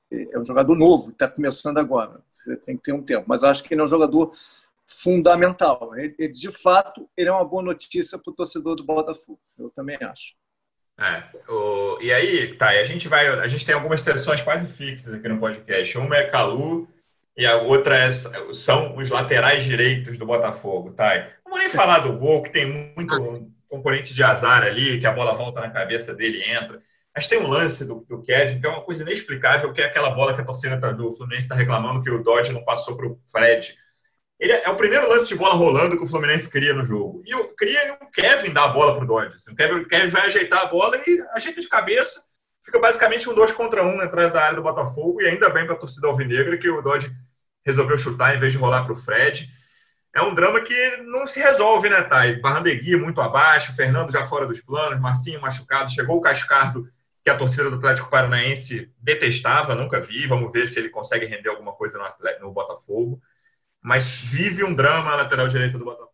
é 0.10 0.39
um 0.39 0.46
jogador 0.46 0.74
novo, 0.75 1.12
está 1.12 1.27
começando 1.27 1.77
agora. 1.77 2.24
Você 2.32 2.56
tem 2.56 2.77
que 2.77 2.84
ter 2.84 2.94
um 2.94 3.03
tempo. 3.03 3.25
Mas 3.27 3.44
acho 3.44 3.63
que 3.63 3.74
ele 3.74 3.82
é 3.82 3.84
um 3.84 3.88
jogador 3.88 4.32
fundamental. 4.88 5.96
Ele, 5.96 6.29
de 6.29 6.50
fato, 6.50 7.08
ele 7.15 7.29
é 7.29 7.32
uma 7.32 7.46
boa 7.46 7.62
notícia 7.62 8.18
para 8.18 8.32
o 8.32 8.34
torcedor 8.34 8.75
do 8.75 8.84
Botafogo. 8.84 9.39
Eu 9.58 9.70
também 9.70 9.98
acho. 10.01 10.36
É, 11.00 11.24
o, 11.51 11.98
e 12.01 12.12
aí, 12.12 12.56
tá, 12.56 12.70
a 12.70 12.84
gente 12.84 13.08
vai, 13.08 13.27
a 13.27 13.48
gente 13.48 13.65
tem 13.65 13.74
algumas 13.74 14.01
sessões 14.01 14.41
quase 14.41 14.68
fixas 14.68 15.13
aqui 15.13 15.29
no 15.29 15.39
podcast. 15.39 15.98
Uma 15.98 16.18
é 16.18 16.25
Calu 16.25 16.89
e 17.38 17.46
a 17.46 17.56
outra 17.56 17.98
é, 17.98 18.12
são 18.53 18.98
os 18.98 19.10
laterais 19.10 19.63
direitos 19.63 20.18
do 20.18 20.25
Botafogo, 20.25 20.91
tá? 20.91 21.15
Não 21.46 21.51
vou 21.51 21.58
nem 21.58 21.70
falar 21.70 22.00
do 22.00 22.13
gol, 22.13 22.44
que 22.44 22.51
tem 22.51 22.94
muito 22.96 23.50
componente 23.70 24.13
de 24.13 24.22
azar 24.22 24.63
ali, 24.63 25.00
que 25.00 25.08
a 25.08 25.13
bola 25.13 25.34
volta 25.34 25.62
na 25.62 25.70
cabeça 25.70 26.13
dele 26.13 26.39
e 26.39 26.51
entra. 26.51 26.79
Mas 27.15 27.27
tem 27.27 27.39
um 27.39 27.48
lance 27.48 27.86
do, 27.86 28.06
do 28.08 28.22
Kevin 28.22 28.60
que 28.60 28.68
é 28.68 28.70
uma 28.70 28.82
coisa 28.82 29.03
inexplicável, 29.03 29.72
que 29.72 29.82
é 29.82 29.86
aquela 29.86 30.10
bola 30.10 30.34
que 30.34 30.41
a 30.41 30.46
torcida 30.46 30.75
do 30.94 31.13
Fluminense 31.13 31.44
está 31.44 31.56
reclamando 31.56 32.03
que 32.03 32.10
o 32.10 32.22
Dodge 32.22 32.51
não 32.51 32.63
passou 32.63 32.98
para 32.98 33.08
o 33.08 33.20
Fred. 33.32 33.75
Ele 34.39 34.53
é, 34.53 34.63
é 34.63 34.69
o 34.69 34.77
primeiro 34.77 35.10
lance 35.10 35.27
de 35.27 35.36
bola 35.36 35.53
rolando 35.53 35.98
que 35.98 36.03
o 36.03 36.08
Fluminense 36.08 36.50
cria 36.50 36.74
no 36.74 36.86
jogo. 36.86 37.22
E 37.25 37.36
o, 37.36 37.50
cria 37.50 37.88
e 37.88 37.91
o 37.91 38.10
Kevin 38.10 38.53
dá 38.53 38.63
a 38.63 38.67
bola 38.69 38.96
para 38.96 39.03
o 39.03 39.08
Dodge. 39.08 39.36
Assim. 39.36 39.51
O, 39.51 39.55
Kevin, 39.55 39.84
Kevin 39.84 40.08
vai 40.08 40.27
ajeitar 40.27 40.62
a 40.62 40.65
bola 40.67 40.98
e 41.05 41.22
ajeita 41.34 41.60
de 41.60 41.67
cabeça. 41.67 42.24
Fica 42.63 42.79
basicamente 42.79 43.27
um 43.29 43.34
dois 43.34 43.51
contra 43.51 43.84
um 43.84 44.00
atrás 44.00 44.31
da 44.31 44.41
área 44.41 44.55
do 44.55 44.63
Botafogo. 44.63 45.22
E 45.22 45.27
ainda 45.27 45.50
bem 45.50 45.65
para 45.65 45.75
a 45.75 45.77
torcida 45.77 46.08
alvinegra 46.08 46.58
que 46.58 46.69
o 46.69 46.81
Dodge 46.81 47.12
resolveu 47.65 47.98
chutar 47.98 48.34
em 48.34 48.39
vez 48.39 48.53
de 48.53 48.58
rolar 48.58 48.86
para 48.86 48.93
o 48.93 48.96
Fred. 48.96 49.50
É 50.15 50.22
um 50.22 50.34
drama 50.34 50.62
que 50.62 50.98
não 51.03 51.27
se 51.27 51.39
resolve, 51.39 51.89
né, 51.89 52.01
Thay? 52.01 52.39
Barrandegui 52.39 52.96
muito 52.96 53.22
abaixo, 53.22 53.75
Fernando 53.75 54.12
já 54.12 54.24
fora 54.24 54.48
dos 54.48 54.60
planos, 54.60 55.00
Marcinho 55.00 55.39
machucado, 55.39 55.91
chegou 55.91 56.17
o 56.17 56.22
Cascardo, 56.22 56.89
que 57.24 57.29
a 57.29 57.38
torcida 57.38 57.69
do 57.69 57.75
Atlético 57.75 58.10
Paranaense 58.10 58.91
detestava, 58.98 59.75
nunca 59.75 60.00
vi. 60.00 60.25
Vamos 60.25 60.51
ver 60.51 60.67
se 60.67 60.79
ele 60.79 60.89
consegue 60.89 61.25
render 61.25 61.50
alguma 61.50 61.74
coisa 61.74 62.00
no, 62.00 62.05
Atlético, 62.05 62.46
no 62.46 62.51
Botafogo 62.51 63.22
mas 63.81 64.19
vive 64.21 64.63
um 64.63 64.74
drama 64.74 65.12
a 65.12 65.15
lateral 65.15 65.48
direita 65.48 65.77
do 65.77 65.86
Botafogo. 65.86 66.09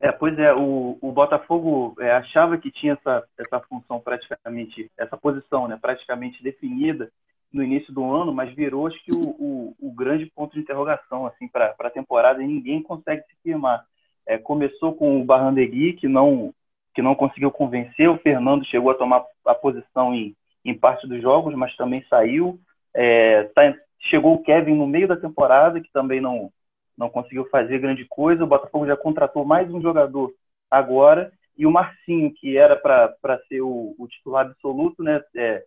É, 0.00 0.12
pois 0.12 0.38
é, 0.38 0.54
o, 0.54 0.96
o 1.00 1.10
Botafogo 1.10 1.96
é, 1.98 2.12
achava 2.12 2.56
que 2.56 2.70
tinha 2.70 2.92
essa, 2.92 3.24
essa 3.36 3.60
função 3.60 3.98
praticamente, 4.00 4.90
essa 4.96 5.16
posição 5.16 5.66
né, 5.66 5.76
praticamente 5.80 6.42
definida 6.42 7.10
no 7.52 7.64
início 7.64 7.92
do 7.92 8.04
ano, 8.14 8.32
mas 8.32 8.54
virou 8.54 8.86
acho 8.86 9.02
que 9.04 9.12
o, 9.12 9.20
o, 9.20 9.76
o 9.80 9.92
grande 9.92 10.26
ponto 10.26 10.54
de 10.54 10.60
interrogação 10.60 11.26
assim, 11.26 11.48
para 11.48 11.74
a 11.78 11.90
temporada 11.90 12.42
e 12.42 12.46
ninguém 12.46 12.82
consegue 12.82 13.22
se 13.22 13.34
firmar. 13.42 13.84
É, 14.24 14.38
começou 14.38 14.94
com 14.94 15.20
o 15.20 15.24
Barrandegui, 15.24 15.94
que 15.94 16.06
não, 16.06 16.54
que 16.94 17.02
não 17.02 17.14
conseguiu 17.14 17.50
convencer, 17.50 18.08
o 18.08 18.18
Fernando 18.18 18.64
chegou 18.66 18.92
a 18.92 18.94
tomar 18.94 19.24
a 19.46 19.54
posição 19.54 20.14
em, 20.14 20.36
em 20.64 20.74
parte 20.74 21.08
dos 21.08 21.20
jogos, 21.20 21.54
mas 21.54 21.74
também 21.76 22.04
saiu. 22.08 22.60
É, 22.94 23.44
tá, 23.54 23.74
Chegou 24.00 24.34
o 24.34 24.42
Kevin 24.42 24.74
no 24.74 24.86
meio 24.86 25.08
da 25.08 25.16
temporada, 25.16 25.80
que 25.80 25.90
também 25.92 26.20
não, 26.20 26.52
não 26.96 27.08
conseguiu 27.08 27.48
fazer 27.48 27.78
grande 27.78 28.04
coisa. 28.04 28.44
O 28.44 28.46
Botafogo 28.46 28.86
já 28.86 28.96
contratou 28.96 29.44
mais 29.44 29.72
um 29.72 29.80
jogador 29.80 30.32
agora. 30.70 31.32
E 31.56 31.66
o 31.66 31.70
Marcinho, 31.70 32.32
que 32.32 32.56
era 32.56 32.76
para 32.76 33.40
ser 33.48 33.60
o, 33.60 33.94
o, 33.98 34.06
titular 34.06 34.46
absoluto, 34.46 35.02
né, 35.02 35.22
é, 35.36 35.64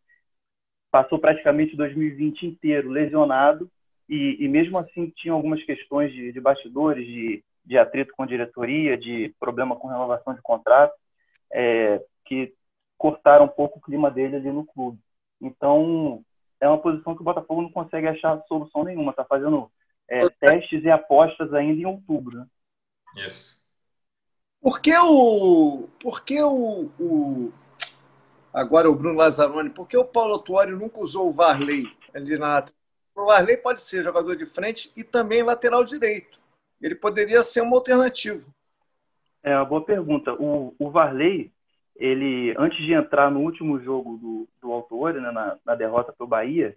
passou 0.90 1.20
praticamente 1.20 1.76
2020 1.76 2.44
inteiro 2.46 2.90
lesionado. 2.90 3.70
E, 4.08 4.38
e, 4.40 4.48
mesmo 4.48 4.78
assim 4.78 5.10
tinha 5.16 5.34
algumas 5.34 5.64
questões 5.64 6.12
de, 6.12 6.32
de 6.32 6.40
bastidores, 6.40 7.06
de, 7.06 7.44
de 7.66 7.78
atrito 7.78 8.14
com 8.16 8.26
diretoria, 8.26 8.98
de 8.98 9.34
problema 9.40 9.76
com 9.76 9.88
renovação 9.88 10.34
de 10.34 10.42
contrato, 10.42 10.94
é, 11.52 12.02
que 12.26 12.54
cortaram 12.98 13.46
um 13.46 13.50
pouco 13.50 13.80
o 13.80 13.82
clima 13.82 14.12
dele 14.12 14.36
ali 14.36 14.52
no 14.52 14.66
clube. 14.66 15.00
Então, 15.42 16.24
é 16.62 16.68
uma 16.68 16.77
posição 16.77 17.15
que 17.15 17.22
o 17.22 17.25
Botafogo 17.25 17.63
não 17.63 17.72
consegue 17.72 18.08
achar 18.08 18.41
solução 18.48 18.84
nenhuma. 18.84 19.12
Está 19.12 19.25
fazendo 19.25 19.70
é, 20.08 20.30
testes 20.30 20.84
e 20.84 20.89
apostas 20.89 21.53
ainda 21.53 21.82
em 21.82 21.86
outubro. 21.86 22.38
Né? 22.38 22.45
Isso. 23.17 23.60
Por 24.62 24.80
que 24.80 24.95
o. 24.95 25.89
Por 26.00 26.24
que 26.24 26.41
o, 26.41 26.91
o, 27.00 27.52
Agora 28.54 28.89
o 28.89 28.95
Bruno 28.95 29.17
Lazzaroni, 29.17 29.69
por 29.69 29.88
que 29.88 29.97
o 29.97 30.06
Paulo 30.06 30.38
Tuori 30.38 30.71
nunca 30.71 31.00
usou 31.00 31.30
o 31.30 31.32
Varley 31.32 31.86
ali 32.13 32.38
na. 32.38 32.63
O 33.15 33.26
Varley 33.26 33.58
pode 33.58 33.82
ser 33.82 34.04
jogador 34.04 34.36
de 34.36 34.45
frente 34.45 34.91
e 34.95 35.04
também 35.04 35.41
lateral 35.41 35.84
direito. 35.84 36.39
Ele 36.80 36.95
poderia 36.95 37.43
ser 37.43 37.62
uma 37.62 37.76
alternativa. 37.76 38.47
É 39.43 39.56
uma 39.56 39.65
boa 39.65 39.84
pergunta. 39.84 40.34
O, 40.34 40.76
o 40.78 40.91
Varley, 40.91 41.52
ele, 42.02 42.56
antes 42.58 42.84
de 42.84 42.94
entrar 42.94 43.30
no 43.30 43.42
último 43.42 43.80
jogo 43.80 44.18
do, 44.18 44.50
do 44.60 44.72
Autori, 44.72 45.22
né, 45.22 45.30
na, 45.30 45.56
na 45.64 45.76
derrota 45.76 46.12
para 46.12 46.26
o 46.26 46.28
Bahia, 46.28 46.76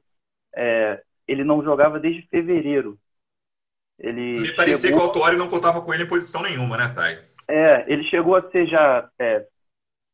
é, 0.54 1.02
ele 1.26 1.42
não 1.42 1.64
jogava 1.64 1.98
desde 1.98 2.28
fevereiro. 2.28 2.98
Ele 3.98 4.40
Me 4.40 4.54
parecia 4.54 4.90
chegou... 4.90 5.00
que 5.00 5.04
o 5.06 5.08
Autori 5.08 5.36
não 5.38 5.48
contava 5.48 5.80
com 5.80 5.94
ele 5.94 6.02
em 6.02 6.08
posição 6.08 6.42
nenhuma, 6.42 6.76
né, 6.76 6.92
Thay? 6.94 7.18
É, 7.48 7.90
ele 7.90 8.04
chegou 8.04 8.36
a 8.36 8.50
ser 8.50 8.66
já 8.66 9.08
é, 9.18 9.46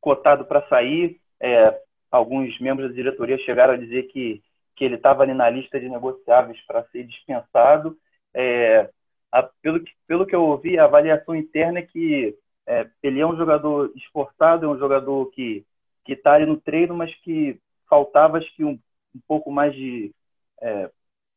cotado 0.00 0.44
para 0.44 0.66
sair. 0.68 1.20
É, 1.40 1.76
alguns 2.08 2.56
membros 2.60 2.90
da 2.90 2.94
diretoria 2.94 3.36
chegaram 3.38 3.74
a 3.74 3.78
dizer 3.78 4.04
que, 4.04 4.40
que 4.76 4.84
ele 4.84 4.94
estava 4.94 5.24
ali 5.24 5.34
na 5.34 5.50
lista 5.50 5.80
de 5.80 5.88
negociáveis 5.88 6.60
para 6.68 6.84
ser 6.84 7.02
dispensado. 7.02 7.96
É, 8.32 8.88
a, 9.32 9.42
pelo, 9.60 9.80
que, 9.80 9.90
pelo 10.06 10.24
que 10.24 10.36
eu 10.36 10.42
ouvi, 10.44 10.78
a 10.78 10.84
avaliação 10.84 11.34
interna 11.34 11.80
é 11.80 11.82
que 11.82 12.36
é, 12.70 12.88
ele 13.02 13.20
é 13.20 13.26
um 13.26 13.36
jogador 13.36 13.90
esforçado, 13.96 14.64
é 14.64 14.68
um 14.68 14.78
jogador 14.78 15.26
que 15.32 15.66
que 16.04 16.14
está 16.14 16.34
ali 16.34 16.46
no 16.46 16.56
treino, 16.56 16.94
mas 16.94 17.14
que 17.16 17.60
faltava 17.88 18.38
acho 18.38 18.54
que 18.56 18.64
um, 18.64 18.78
um 19.14 19.20
pouco 19.28 19.50
mais 19.50 19.74
de 19.74 20.14
é, 20.62 20.90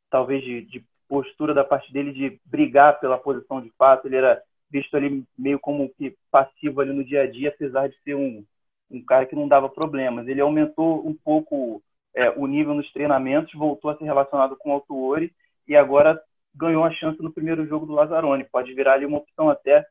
talvez 0.10 0.43
de, 0.43 0.62
de, 0.62 0.86
postura 1.08 1.54
da 1.54 1.63
parte 1.63 1.91
dele 1.93 2.12
de 2.12 2.39
brigar 2.46 3.00
pela 3.00 3.17
posição 3.17 3.62
de 3.62 3.69
fato. 3.78 4.08
Ele 4.08 4.15
era 4.15 4.41
visto 4.72 4.96
ali 4.96 5.24
meio 5.38 5.60
como 5.60 5.89
que 5.89 6.15
passivo 6.32 6.82
ali 6.82 6.91
no 6.93 7.04
dia 7.04 7.24
a 7.24 7.30
dia, 7.30 7.50
apesar 7.50 7.88
de 7.88 7.96
ser 8.04 8.15
um, 8.15 8.43
um 8.89 9.04
cara 9.04 9.26
que 9.26 9.36
não 9.36 9.48
dava 9.48 9.69
problemas. 9.69 10.28
Ele 10.28 10.41
aumentou 10.41 11.06
um 11.08 11.13
pouco 11.13 11.84
é, 12.15 12.30
o 12.32 12.48
nível 12.48 12.74
nos 12.74 12.91
treinamentos, 12.91 13.54
voltou 13.54 13.91
a 13.91 13.98
ser 13.98 14.06
relacionado 14.06 14.56
com 14.58 14.69
o 14.69 14.74
Autuori 14.74 15.32
e 15.67 15.76
agora 15.76 16.19
ganhou 16.56 16.84
a 16.84 16.91
chance 16.91 17.22
no 17.22 17.34
primeiro 17.34 17.67
jogo 17.67 17.86
do 17.86 17.93
Lazzaroni. 17.93 18.46
Pode 18.46 18.74
virar 18.74 18.93
ali 18.93 19.06
uma 19.06 19.17
opção 19.19 19.50
até 19.50 19.86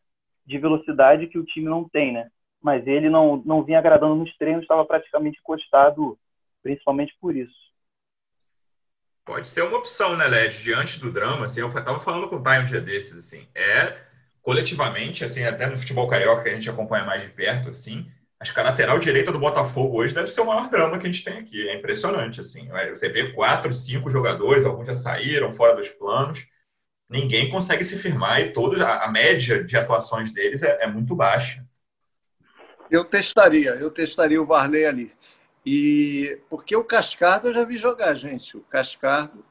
de 0.47 0.59
velocidade 0.59 1.27
que 1.27 1.39
o 1.39 1.45
time 1.45 1.67
não 1.69 1.89
tem, 1.89 2.13
né? 2.13 2.29
Mas 2.61 2.87
ele 2.87 3.11
não, 3.11 3.43
não 3.45 3.63
vinha 3.63 3.79
agradando 3.79 4.15
nos 4.15 4.37
treinos, 4.37 4.63
estava 4.63 4.85
praticamente 4.85 5.39
encostado, 5.41 6.19
principalmente 6.63 7.15
por 7.21 7.37
isso. 7.37 7.55
Pode 9.25 9.49
ser 9.49 9.63
uma 9.63 9.79
opção, 9.79 10.17
né, 10.17 10.27
Led? 10.27 10.63
Diante 10.63 10.99
do 10.99 11.11
drama, 11.13 11.45
assim, 11.45 11.61
eu 11.61 11.69
estava 11.69 12.01
falando 12.01 12.29
com 12.29 12.37
o 12.37 12.43
Thay 12.43 12.63
um 12.63 12.67
dia 12.67 12.81
desses, 12.81 13.17
assim, 13.17 13.47
é 13.55 13.97
coletivamente, 14.43 15.25
assim, 15.25 15.45
até 15.45 15.67
no 15.67 15.79
futebol 15.79 16.09
carioca 16.09 16.43
que 16.43 16.49
a 16.49 16.55
gente 16.55 16.69
acompanha 16.69 17.05
mais 17.05 17.23
de 17.23 17.29
perto, 17.29 17.69
assim, 17.71 18.11
acho 18.41 18.53
que 18.53 18.59
a 18.59 18.65
lateral 18.65 18.99
direita 18.99 19.31
do 19.31 19.39
Botafogo 19.39 19.99
hoje 19.99 20.13
deve 20.13 20.29
ser 20.29 20.41
o 20.41 20.47
maior 20.47 20.69
drama 20.69 20.99
que 20.99 21.07
a 21.07 21.11
gente 21.11 21.23
tem 21.23 21.39
aqui. 21.39 21.69
É 21.69 21.77
impressionante, 21.77 22.41
assim. 22.41 22.69
Você 22.91 23.09
vê 23.09 23.33
quatro, 23.33 23.73
cinco 23.73 24.11
jogadores, 24.11 24.65
alguns 24.65 24.89
já 24.89 24.95
saíram 24.95 25.53
fora 25.53 25.77
dos 25.77 25.89
planos 25.89 26.45
ninguém 27.13 27.51
consegue 27.51 27.85
se 27.85 27.97
firmar 27.97 28.41
e 28.41 28.53
todos, 28.53 28.81
a, 28.81 29.05
a 29.05 29.11
média 29.11 29.63
de 29.63 29.77
atuações 29.77 30.33
deles 30.33 30.63
é, 30.63 30.83
é, 30.83 30.87
muito 30.87 31.15
baixa. 31.15 31.65
Eu 32.91 33.05
testaria, 33.05 33.75
eu 33.75 33.91
testaria 33.91 34.41
o 34.41 34.47
Varley 34.47 34.87
ali. 34.87 35.13
E 35.65 36.41
porque 36.49 36.75
o 36.75 36.83
Cascardo 36.83 37.49
eu 37.49 37.53
já 37.53 37.65
vi 37.65 37.77
jogar, 37.77 38.15
gente. 38.15 38.57
O 38.57 38.63
Cascardo 38.63 39.45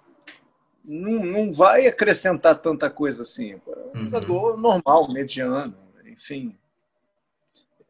não, 0.84 1.24
não 1.24 1.54
vai 1.54 1.88
acrescentar 1.88 2.56
tanta 2.56 2.90
coisa 2.90 3.22
assim. 3.22 3.54
É 3.54 3.58
um 3.96 4.00
uhum. 4.00 4.06
jogador 4.06 4.58
normal, 4.58 5.12
mediano, 5.14 5.78
enfim. 6.06 6.58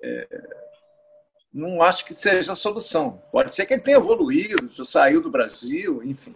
É, 0.04 0.28
não 1.54 1.82
acho 1.82 2.06
que 2.06 2.14
seja 2.14 2.54
a 2.54 2.56
solução. 2.56 3.22
Pode 3.32 3.54
ser 3.54 3.66
que 3.66 3.74
ele 3.74 3.82
tenha 3.82 3.98
evoluído, 3.98 4.70
já 4.70 4.86
saiu 4.86 5.22
do 5.22 5.32
Brasil, 5.32 6.04
enfim. 6.04 6.36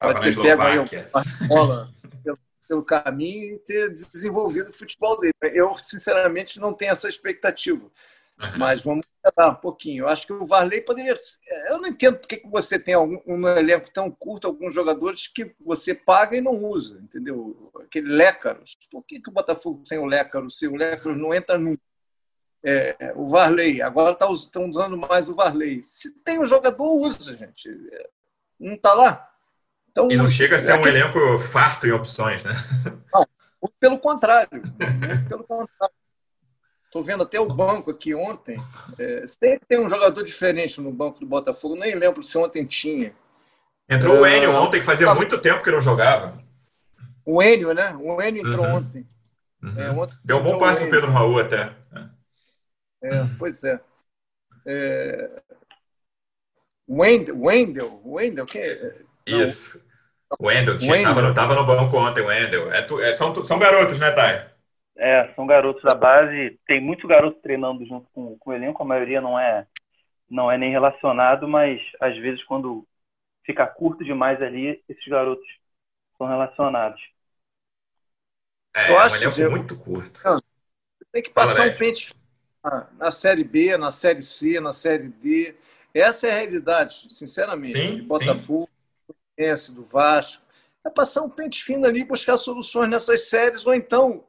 Pode 0.00 0.22
ter 0.22 0.40
pego 0.40 0.62
aí 0.62 0.78
uma 0.78 1.46
bola 1.46 1.92
pelo, 2.24 2.38
pelo 2.66 2.82
caminho 2.82 3.54
e 3.54 3.58
ter 3.58 3.92
desenvolvido 3.92 4.70
o 4.70 4.72
futebol 4.72 5.20
dele. 5.20 5.34
Eu, 5.42 5.74
sinceramente, 5.74 6.58
não 6.58 6.72
tenho 6.72 6.92
essa 6.92 7.08
expectativa. 7.08 7.84
Uhum. 8.40 8.58
Mas 8.58 8.82
vamos 8.82 9.04
esperar 9.22 9.50
um 9.50 9.56
pouquinho. 9.56 10.04
Eu 10.04 10.08
acho 10.08 10.26
que 10.26 10.32
o 10.32 10.46
Varley 10.46 10.80
poderia. 10.80 11.18
Eu 11.68 11.78
não 11.78 11.88
entendo 11.88 12.18
por 12.18 12.26
que 12.26 12.40
você 12.46 12.78
tem 12.78 12.96
um, 12.96 13.20
um 13.26 13.46
elenco 13.48 13.90
tão 13.92 14.10
curto, 14.10 14.46
alguns 14.46 14.72
jogadores 14.72 15.28
que 15.28 15.54
você 15.60 15.94
paga 15.94 16.36
e 16.36 16.40
não 16.40 16.64
usa, 16.64 16.98
entendeu? 17.02 17.70
Aquele 17.82 18.08
Lécaros. 18.08 18.76
Por 18.90 19.04
que, 19.04 19.20
que 19.20 19.28
o 19.28 19.32
Botafogo 19.32 19.84
tem 19.86 19.98
o 19.98 20.06
Lécaros 20.06 20.58
se 20.58 20.66
o 20.66 20.76
Lécaros 20.76 21.20
não 21.20 21.34
entra 21.34 21.58
nunca? 21.58 21.82
É, 22.62 23.12
o 23.16 23.26
Varley, 23.26 23.80
agora 23.80 24.14
tá, 24.14 24.30
estão 24.32 24.68
usando 24.68 24.96
mais 24.96 25.28
o 25.28 25.34
Varley. 25.34 25.82
Se 25.82 26.10
tem 26.22 26.38
um 26.38 26.46
jogador, 26.46 26.92
usa, 26.92 27.36
gente. 27.36 27.68
Não 28.58 28.74
está 28.74 28.92
lá? 28.94 29.29
Então, 29.90 30.10
e 30.10 30.16
não 30.16 30.26
chega 30.26 30.56
a 30.56 30.58
ser 30.58 30.78
um 30.78 30.86
elenco 30.86 31.38
farto 31.38 31.86
em 31.86 31.92
opções, 31.92 32.42
né? 32.44 32.52
Não, 33.12 33.70
pelo 33.78 33.98
contrário. 33.98 34.62
pelo 35.28 35.44
contrário. 35.44 35.94
Estou 36.84 37.02
vendo 37.02 37.22
até 37.22 37.38
o 37.38 37.46
banco 37.46 37.90
aqui 37.90 38.14
ontem. 38.14 38.60
É, 38.98 39.26
sempre 39.26 39.66
tem 39.68 39.78
um 39.78 39.88
jogador 39.88 40.24
diferente 40.24 40.80
no 40.80 40.90
banco 40.90 41.20
do 41.20 41.26
Botafogo. 41.26 41.76
Nem 41.76 41.94
lembro 41.94 42.22
se 42.22 42.36
ontem 42.38 42.64
tinha. 42.64 43.12
Entrou 43.88 44.16
uh, 44.16 44.20
o 44.22 44.26
Enio 44.26 44.52
ontem, 44.52 44.80
que 44.80 44.86
fazia 44.86 45.06
tá... 45.06 45.14
muito 45.14 45.38
tempo 45.38 45.62
que 45.62 45.70
não 45.70 45.80
jogava. 45.80 46.42
O 47.24 47.42
Enio, 47.42 47.74
né? 47.74 47.94
O 48.00 48.20
Enio 48.22 48.46
entrou 48.46 48.64
uhum. 48.64 48.76
ontem. 48.76 49.06
Uhum. 49.62 49.80
É, 49.80 49.90
ontem. 49.90 50.16
Deu 50.24 50.38
um 50.38 50.42
bom 50.42 50.58
passe 50.58 50.80
pro 50.80 50.90
Pedro 50.90 51.12
Raul 51.12 51.38
até. 51.38 51.72
É, 53.02 53.24
pois 53.38 53.62
é. 53.64 53.80
é... 54.66 55.42
Wendel, 56.88 57.40
Wendel, 57.40 58.00
Wendel, 58.04 58.46
quem 58.46 58.62
é? 58.62 59.02
Isso. 59.26 59.80
O 60.38 60.46
Wendel, 60.46 60.76
estava 60.76 61.22
no, 61.22 61.34
tava 61.34 61.54
no 61.54 61.66
banco 61.66 61.96
ontem, 61.96 62.20
o 62.20 62.26
Wendel. 62.26 62.72
É, 62.72 62.82
tu, 62.82 63.00
é, 63.00 63.12
são, 63.12 63.34
são 63.44 63.58
garotos, 63.58 63.98
né, 63.98 64.12
Thay? 64.12 64.46
É, 64.96 65.32
são 65.34 65.46
garotos 65.46 65.82
da 65.82 65.94
base. 65.94 66.58
Tem 66.66 66.80
muito 66.80 67.08
garoto 67.08 67.40
treinando 67.40 67.84
junto 67.84 68.08
com, 68.12 68.38
com 68.38 68.50
o 68.50 68.52
elenco, 68.52 68.82
a 68.82 68.86
maioria 68.86 69.20
não 69.20 69.38
é, 69.38 69.66
não 70.30 70.50
é 70.50 70.56
nem 70.56 70.70
relacionado, 70.70 71.48
mas 71.48 71.80
às 72.00 72.16
vezes 72.18 72.44
quando 72.44 72.86
fica 73.44 73.66
curto 73.66 74.04
demais 74.04 74.40
ali, 74.40 74.80
esses 74.88 75.06
garotos 75.08 75.46
são 76.16 76.28
relacionados. 76.28 77.00
É, 78.76 78.92
eu 78.92 78.98
acho 78.98 79.16
um 79.16 79.32
elenco 79.32 79.50
muito 79.50 79.76
curto. 79.76 80.20
Tem 81.10 81.22
que 81.22 81.30
passar 81.30 81.56
Fala, 81.56 81.70
um 81.70 81.76
pente 81.76 82.14
na 82.96 83.10
Série 83.10 83.42
B, 83.42 83.76
na 83.76 83.90
Série 83.90 84.22
C, 84.22 84.60
na 84.60 84.72
Série 84.72 85.08
D. 85.08 85.56
Essa 85.92 86.28
é 86.28 86.30
a 86.30 86.38
realidade, 86.38 87.08
sinceramente. 87.10 87.76
Sim, 87.76 87.96
de 87.96 88.02
Botafogo, 88.02 88.69
sim. 89.56 89.74
do 89.74 89.82
Vasco. 89.82 90.42
É 90.84 90.90
passar 90.90 91.22
um 91.22 91.28
pente 91.28 91.62
fino 91.62 91.86
ali, 91.86 92.04
buscar 92.04 92.36
soluções 92.36 92.88
nessas 92.88 93.28
séries, 93.28 93.66
ou 93.66 93.74
então 93.74 94.24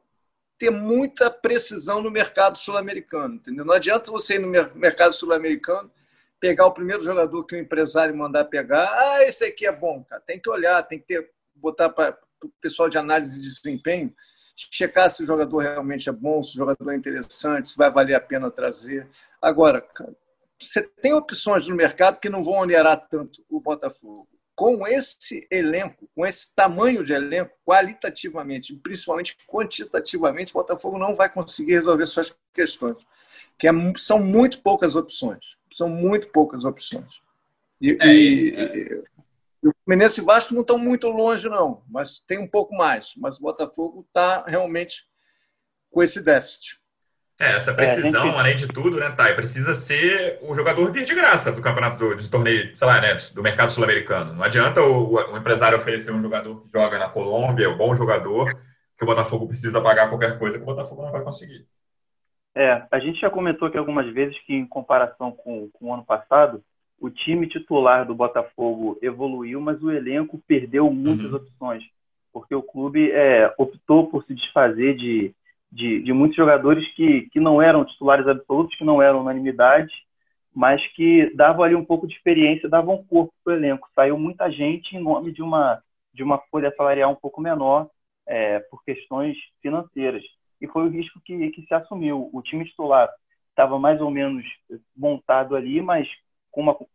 ter 0.58 0.70
muita 0.70 1.30
precisão 1.30 2.02
no 2.02 2.10
mercado 2.10 2.58
sul-americano. 2.58 3.36
Entendeu? 3.36 3.64
Não 3.64 3.74
adianta 3.74 4.10
você 4.10 4.34
ir 4.34 4.38
no 4.38 4.48
mercado 4.74 5.12
sul-americano, 5.12 5.90
pegar 6.38 6.66
o 6.66 6.72
primeiro 6.72 7.02
jogador 7.02 7.44
que 7.44 7.54
o 7.54 7.58
empresário 7.58 8.16
mandar 8.16 8.44
pegar. 8.44 8.88
Ah, 8.92 9.24
esse 9.24 9.44
aqui 9.44 9.66
é 9.66 9.72
bom, 9.72 10.04
cara. 10.04 10.20
Tem 10.20 10.38
que 10.38 10.50
olhar, 10.50 10.82
tem 10.82 10.98
que 10.98 11.06
ter, 11.06 11.30
botar 11.54 11.88
para 11.88 12.18
o 12.44 12.50
pessoal 12.60 12.88
de 12.88 12.98
análise 12.98 13.40
de 13.40 13.48
desempenho 13.48 14.14
checar 14.70 15.10
se 15.10 15.22
o 15.22 15.26
jogador 15.26 15.58
realmente 15.58 16.08
é 16.08 16.12
bom, 16.12 16.42
se 16.42 16.50
o 16.50 16.58
jogador 16.58 16.90
é 16.92 16.96
interessante, 16.96 17.70
se 17.70 17.76
vai 17.76 17.90
valer 17.90 18.14
a 18.14 18.20
pena 18.20 18.50
trazer. 18.50 19.08
Agora, 19.40 19.86
você 20.58 20.82
tem 20.82 21.12
opções 21.12 21.66
no 21.66 21.74
mercado 21.74 22.20
que 22.20 22.28
não 22.28 22.42
vão 22.42 22.54
onerar 22.54 23.08
tanto 23.08 23.44
o 23.48 23.60
Botafogo. 23.60 24.28
Com 24.62 24.86
esse 24.86 25.44
elenco, 25.50 26.08
com 26.14 26.24
esse 26.24 26.54
tamanho 26.54 27.02
de 27.02 27.12
elenco, 27.12 27.50
qualitativamente, 27.66 28.72
principalmente 28.76 29.36
quantitativamente, 29.44 30.52
o 30.52 30.54
Botafogo 30.54 30.96
não 30.96 31.16
vai 31.16 31.28
conseguir 31.28 31.72
resolver 31.72 32.06
suas 32.06 32.32
questões. 32.54 32.96
Que 33.58 33.66
é, 33.66 33.72
são 33.96 34.20
muito 34.20 34.60
poucas 34.60 34.94
opções. 34.94 35.56
São 35.72 35.88
muito 35.88 36.28
poucas 36.28 36.64
opções. 36.64 37.20
E, 37.80 37.98
é, 38.00 38.14
e, 38.14 38.54
é. 38.54 39.02
O 39.64 39.72
Fluminense 39.84 40.20
e 40.20 40.24
Vasco 40.24 40.54
não 40.54 40.60
estão 40.62 40.78
muito 40.78 41.08
longe, 41.08 41.48
não, 41.48 41.82
mas 41.90 42.20
tem 42.20 42.38
um 42.38 42.46
pouco 42.46 42.72
mais. 42.72 43.14
Mas 43.16 43.38
o 43.38 43.42
Botafogo 43.42 44.04
está 44.06 44.44
realmente 44.44 45.08
com 45.90 46.04
esse 46.04 46.20
déficit. 46.20 46.80
É, 47.38 47.56
essa 47.56 47.74
precisão, 47.74 48.22
é, 48.22 48.26
gente... 48.26 48.38
além 48.38 48.56
de 48.56 48.68
tudo, 48.68 49.00
né, 49.00 49.10
Thay, 49.10 49.34
precisa 49.34 49.74
ser 49.74 50.38
o 50.42 50.54
jogador 50.54 50.92
de 50.92 51.14
graça 51.14 51.50
do 51.50 51.60
campeonato 51.60 51.98
do, 51.98 52.14
de 52.14 52.28
torneio, 52.28 52.76
sei 52.76 52.86
lá, 52.86 53.00
né, 53.00 53.16
do 53.34 53.42
mercado 53.42 53.72
sul-americano. 53.72 54.34
Não 54.34 54.44
adianta 54.44 54.80
o, 54.80 55.14
o, 55.14 55.36
empresário 55.36 55.76
oferecer 55.76 56.12
um 56.12 56.22
jogador 56.22 56.62
que 56.62 56.68
joga 56.72 56.98
na 56.98 57.08
Colômbia, 57.08 57.70
um 57.70 57.76
bom 57.76 57.94
jogador, 57.94 58.54
que 58.96 59.02
o 59.02 59.06
Botafogo 59.06 59.48
precisa 59.48 59.80
pagar 59.80 60.08
qualquer 60.08 60.38
coisa 60.38 60.56
que 60.56 60.62
o 60.62 60.66
Botafogo 60.66 61.02
não 61.02 61.10
vai 61.10 61.22
conseguir. 61.22 61.66
É, 62.54 62.84
a 62.90 62.98
gente 62.98 63.20
já 63.20 63.30
comentou 63.30 63.66
aqui 63.66 63.78
algumas 63.78 64.06
vezes 64.12 64.38
que, 64.44 64.54
em 64.54 64.66
comparação 64.66 65.32
com, 65.32 65.68
com 65.72 65.86
o 65.86 65.94
ano 65.94 66.04
passado, 66.04 66.62
o 67.00 67.10
time 67.10 67.48
titular 67.48 68.06
do 68.06 68.14
Botafogo 68.14 68.96
evoluiu, 69.02 69.60
mas 69.60 69.82
o 69.82 69.90
elenco 69.90 70.40
perdeu 70.46 70.88
muitas 70.92 71.30
uhum. 71.30 71.36
opções, 71.36 71.82
porque 72.32 72.54
o 72.54 72.62
clube 72.62 73.10
é, 73.10 73.52
optou 73.58 74.06
por 74.08 74.24
se 74.24 74.34
desfazer 74.34 74.94
de, 74.94 75.34
de, 75.72 76.02
de, 76.02 76.12
muitos 76.12 76.36
jogadores 76.36 76.86
que, 76.94 77.22
que 77.32 77.40
não 77.40 77.60
eram 77.60 77.84
titulares 77.84 78.26
absolutos, 78.26 78.76
que 78.76 78.84
não 78.84 79.00
eram 79.00 79.22
unanimidade, 79.22 79.92
mas 80.54 80.86
que 80.94 81.34
davam 81.34 81.64
ali 81.64 81.74
um 81.74 81.84
pouco 81.84 82.06
de 82.06 82.14
experiência, 82.14 82.68
davam 82.68 83.02
corpo 83.04 83.32
para 83.42 83.54
o 83.54 83.56
elenco. 83.56 83.88
Saiu 83.94 84.18
muita 84.18 84.50
gente 84.50 84.94
em 84.94 85.02
nome 85.02 85.32
de 85.32 85.42
uma, 85.42 85.82
de 86.12 86.22
uma 86.22 86.38
folha 86.50 86.70
salarial 86.76 87.12
um 87.12 87.16
pouco 87.16 87.40
menor, 87.40 87.88
é, 88.26 88.60
por 88.60 88.84
questões 88.84 89.36
financeiras. 89.62 90.22
E 90.60 90.68
foi 90.68 90.84
o 90.84 90.90
risco 90.90 91.20
que, 91.24 91.50
que 91.50 91.62
se 91.62 91.74
assumiu. 91.74 92.28
O 92.32 92.42
time 92.42 92.66
titular 92.66 93.08
estava 93.48 93.78
mais 93.78 94.00
ou 94.00 94.10
menos 94.10 94.44
montado 94.94 95.56
ali, 95.56 95.80
mas 95.80 96.06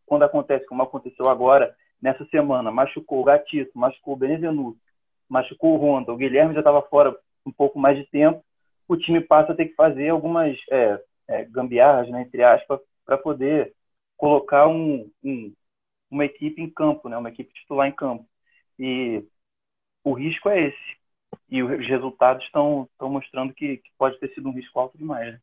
quando 0.06 0.24
acontece 0.24 0.68
como 0.68 0.84
aconteceu 0.84 1.28
agora, 1.28 1.76
nessa 2.02 2.24
semana, 2.26 2.72
machucou 2.72 3.22
o 3.22 3.24
Gatito, 3.24 3.72
machucou 3.78 4.14
o 4.14 4.18
Benevenuto, 4.18 4.78
machucou 5.28 5.74
o 5.74 5.78
Honda, 5.78 6.14
o 6.14 6.18
Guilherme 6.18 6.54
já 6.54 6.60
estava 6.60 6.82
fora 6.84 7.16
um 7.46 7.52
pouco 7.52 7.80
mais 7.80 7.98
de 7.98 8.06
tempo, 8.06 8.44
o 8.88 8.98
time 8.98 9.22
passa 9.22 9.52
a 9.52 9.56
ter 9.56 9.66
que 9.66 9.76
fazer 9.76 10.10
algumas 10.10 10.58
é, 10.72 11.00
é, 11.28 11.46
gambiarras, 11.46 12.10
né, 12.10 12.22
entre 12.22 12.44
aspas, 12.44 12.80
para 13.06 13.18
poder 13.18 13.74
colocar 14.16 14.68
um, 14.68 15.10
um, 15.24 15.54
uma 16.10 16.26
equipe 16.26 16.62
em 16.62 16.70
campo, 16.70 17.10
né, 17.10 17.18
uma 17.18 17.30
equipe 17.30 17.54
titular 17.54 17.88
em 17.88 17.92
campo. 17.92 18.26
E 18.80 19.24
o 20.04 20.14
risco 20.14 20.50
é 20.50 20.68
esse. 20.68 20.98
E 21.50 21.62
os 21.62 21.88
resultados 21.88 22.44
estão 22.46 22.88
mostrando 23.02 23.54
que, 23.54 23.78
que, 23.78 23.90
pode 23.98 24.18
ter 24.20 24.34
sido 24.34 24.48
um 24.48 24.54
risco 24.54 24.80
alto 24.80 24.98
demais. 24.98 25.34
Né? 25.34 25.40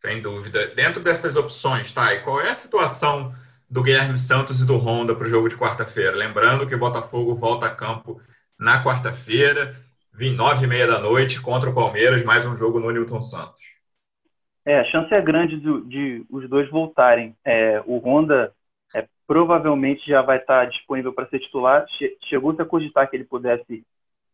Sem 0.00 0.20
dúvida. 0.20 0.66
Dentro 0.74 1.02
dessas 1.02 1.36
opções, 1.36 1.92
Thay, 1.92 2.22
qual 2.22 2.40
é 2.40 2.50
a 2.50 2.54
situação 2.54 3.34
do 3.68 3.82
Guilherme 3.82 4.18
Santos 4.18 4.60
e 4.60 4.66
do 4.66 4.76
Honda 4.76 5.14
para 5.14 5.26
o 5.26 5.30
jogo 5.30 5.48
de 5.48 5.56
quarta-feira? 5.56 6.16
Lembrando 6.16 6.66
que 6.66 6.74
o 6.74 6.78
Botafogo 6.78 7.34
volta 7.34 7.66
a 7.66 7.74
campo 7.74 8.20
na 8.58 8.84
quarta-feira, 8.84 9.76
nove 10.36 10.64
e 10.64 10.68
meia 10.68 10.86
da 10.86 11.00
noite, 11.00 11.40
contra 11.40 11.70
o 11.70 11.74
Palmeiras, 11.74 12.24
mais 12.24 12.44
um 12.44 12.54
jogo 12.54 12.78
no 12.78 12.90
Newton 12.90 13.22
Santos. 13.22 13.72
É, 14.64 14.78
a 14.78 14.84
chance 14.84 15.12
é 15.12 15.20
grande 15.20 15.58
de, 15.58 15.82
de 15.88 16.26
os 16.30 16.48
dois 16.48 16.70
voltarem. 16.70 17.34
É, 17.44 17.82
o 17.86 17.98
Honda 17.98 18.52
é, 18.94 19.06
provavelmente 19.26 20.06
já 20.06 20.22
vai 20.22 20.38
estar 20.38 20.66
disponível 20.66 21.12
para 21.12 21.28
ser 21.28 21.40
titular. 21.40 21.84
Che 21.98 22.16
Chegou-se 22.28 22.60
a 22.62 22.64
cogitar 22.64 23.08
que 23.10 23.16
ele 23.16 23.24
pudesse 23.24 23.84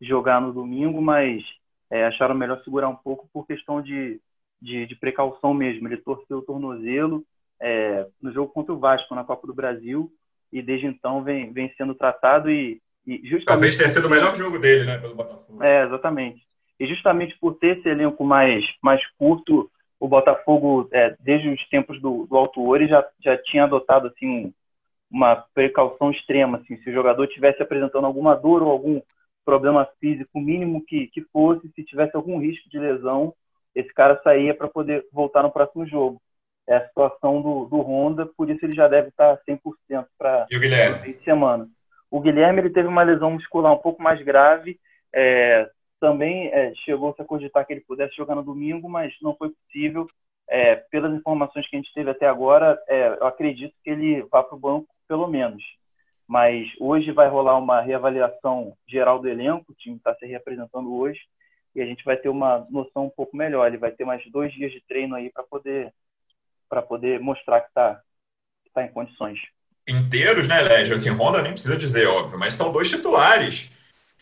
jogar 0.01 0.41
no 0.41 0.53
domingo, 0.53 1.01
mas 1.01 1.43
é, 1.91 2.05
acharam 2.05 2.35
melhor 2.35 2.63
segurar 2.63 2.89
um 2.89 2.97
pouco 2.97 3.29
por 3.33 3.47
questão 3.47 3.81
de, 3.81 4.21
de, 4.61 4.87
de 4.87 4.95
precaução 4.97 5.55
mesmo. 5.55 5.89
Ele 5.89 5.97
torceu 5.97 6.39
o 6.39 6.43
tornozelo 6.43 7.25
é, 7.61 8.07
no 8.21 8.33
jogo 8.33 8.53
contra 8.53 8.73
o 8.73 8.79
Vasco 8.79 9.15
na 9.15 9.25
Copa 9.25 9.47
do 9.47 9.55
Brasil 9.55 10.11
e 10.53 10.63
desde 10.63 10.87
então 10.87 11.23
vem, 11.23 11.53
vem 11.53 11.73
sendo 11.77 11.95
tratado 11.95 12.51
e 12.51 12.81
justamente 13.17 13.45
talvez 13.45 13.77
tenha 13.77 13.89
sido 13.89 14.07
o 14.07 14.11
melhor 14.11 14.37
jogo 14.37 14.59
dele, 14.59 14.85
né, 14.85 14.99
pelo 14.99 15.15
Botafogo. 15.15 15.63
É, 15.63 15.85
exatamente. 15.85 16.43
E 16.79 16.87
justamente 16.87 17.37
por 17.41 17.55
ter 17.55 17.79
esse 17.79 17.89
elenco 17.89 18.25
mais 18.25 18.65
mais 18.83 19.01
curto, 19.19 19.71
o 19.99 20.07
Botafogo 20.07 20.89
é, 20.93 21.17
desde 21.21 21.49
os 21.49 21.69
tempos 21.69 22.01
do, 22.01 22.27
do 22.27 22.37
Alto 22.37 22.63
Ori 22.67 22.87
já 22.87 23.05
já 23.25 23.37
tinha 23.37 23.65
adotado 23.65 24.09
assim 24.09 24.53
uma 25.11 25.37
precaução 25.55 26.11
extrema, 26.11 26.59
assim, 26.59 26.77
se 26.83 26.91
o 26.91 26.93
jogador 26.93 27.27
tivesse 27.29 27.63
apresentando 27.63 28.05
alguma 28.05 28.35
dor 28.35 28.63
ou 28.63 28.71
algum 28.71 29.01
problema 29.45 29.89
físico 29.99 30.39
mínimo 30.39 30.85
que, 30.85 31.07
que 31.07 31.23
fosse, 31.33 31.71
se 31.75 31.83
tivesse 31.83 32.15
algum 32.15 32.39
risco 32.39 32.69
de 32.69 32.79
lesão, 32.79 33.33
esse 33.75 33.93
cara 33.95 34.21
saía 34.23 34.55
para 34.55 34.69
poder 34.69 35.07
voltar 35.13 35.43
no 35.43 35.51
próximo 35.51 35.87
jogo. 35.87 36.21
É 36.69 36.77
a 36.77 36.87
situação 36.87 37.41
do, 37.41 37.65
do 37.65 37.81
Honda, 37.81 38.27
por 38.27 38.51
isso 38.51 38.63
ele 38.65 38.75
já 38.75 38.87
deve 38.87 39.09
estar 39.09 39.39
100% 39.49 40.05
para 40.19 40.43
a 40.43 41.25
semana. 41.25 41.69
O 42.11 42.21
Guilherme 42.21 42.61
ele 42.61 42.71
teve 42.71 42.89
uma 42.89 43.03
lesão 43.03 43.33
muscular 43.33 43.73
um 43.73 43.79
pouco 43.79 44.03
mais 44.03 44.23
grave, 44.23 44.79
é, 45.15 45.71
também 46.01 46.49
é, 46.49 46.75
chegou-se 46.85 47.21
a 47.21 47.25
cogitar 47.25 47.67
que 47.67 47.73
ele 47.73 47.81
pudesse 47.81 48.17
jogar 48.17 48.35
no 48.35 48.43
domingo, 48.43 48.89
mas 48.89 49.15
não 49.21 49.35
foi 49.35 49.51
possível. 49.51 50.07
É, 50.51 50.77
pelas 50.77 51.13
informações 51.13 51.69
que 51.69 51.77
a 51.77 51.79
gente 51.79 51.93
teve 51.93 52.11
até 52.11 52.27
agora, 52.27 52.81
é, 52.89 53.09
eu 53.09 53.27
acredito 53.27 53.75
que 53.85 53.91
ele 53.91 54.23
vá 54.31 54.43
para 54.43 54.57
o 54.57 54.61
banco 54.61 54.89
pelo 55.07 55.27
menos. 55.27 55.63
Mas 56.27 56.69
hoje 56.81 57.11
vai 57.13 57.29
rolar 57.29 57.59
uma 57.59 57.81
reavaliação 57.81 58.75
geral 58.87 59.19
do 59.19 59.29
elenco, 59.29 59.73
o 59.73 59.75
time 59.75 59.97
está 59.97 60.15
se 60.15 60.27
reapresentando 60.27 60.95
hoje, 60.95 61.21
e 61.75 61.81
a 61.83 61.87
gente 61.87 62.05
vai 62.05 62.17
ter 62.17 62.29
uma 62.29 62.67
noção 62.71 63.07
um 63.07 63.11
pouco 63.11 63.37
melhor. 63.37 63.67
Ele 63.67 63.79
vai 63.79 63.93
ter 63.93 64.05
mais 64.05 64.23
dois 64.31 64.53
dias 64.53 64.73
de 64.73 64.81
treino 64.87 65.15
aí 65.15 65.31
para 65.31 65.43
poder 65.45 65.93
poder 66.87 67.19
mostrar 67.21 67.63
que 67.63 67.69
está 67.69 68.03
tá 68.75 68.85
em 68.85 68.93
condições. 68.93 69.39
Inteiros, 69.89 70.47
né, 70.47 70.61
Lédio? 70.61 70.95
Assim, 70.95 71.11
Honda 71.11 71.43
nem 71.43 71.53
precisa 71.53 71.77
dizer, 71.77 72.07
óbvio, 72.07 72.39
mas 72.39 72.55
são 72.55 72.71
dois 72.71 72.89
titulares. 72.89 73.71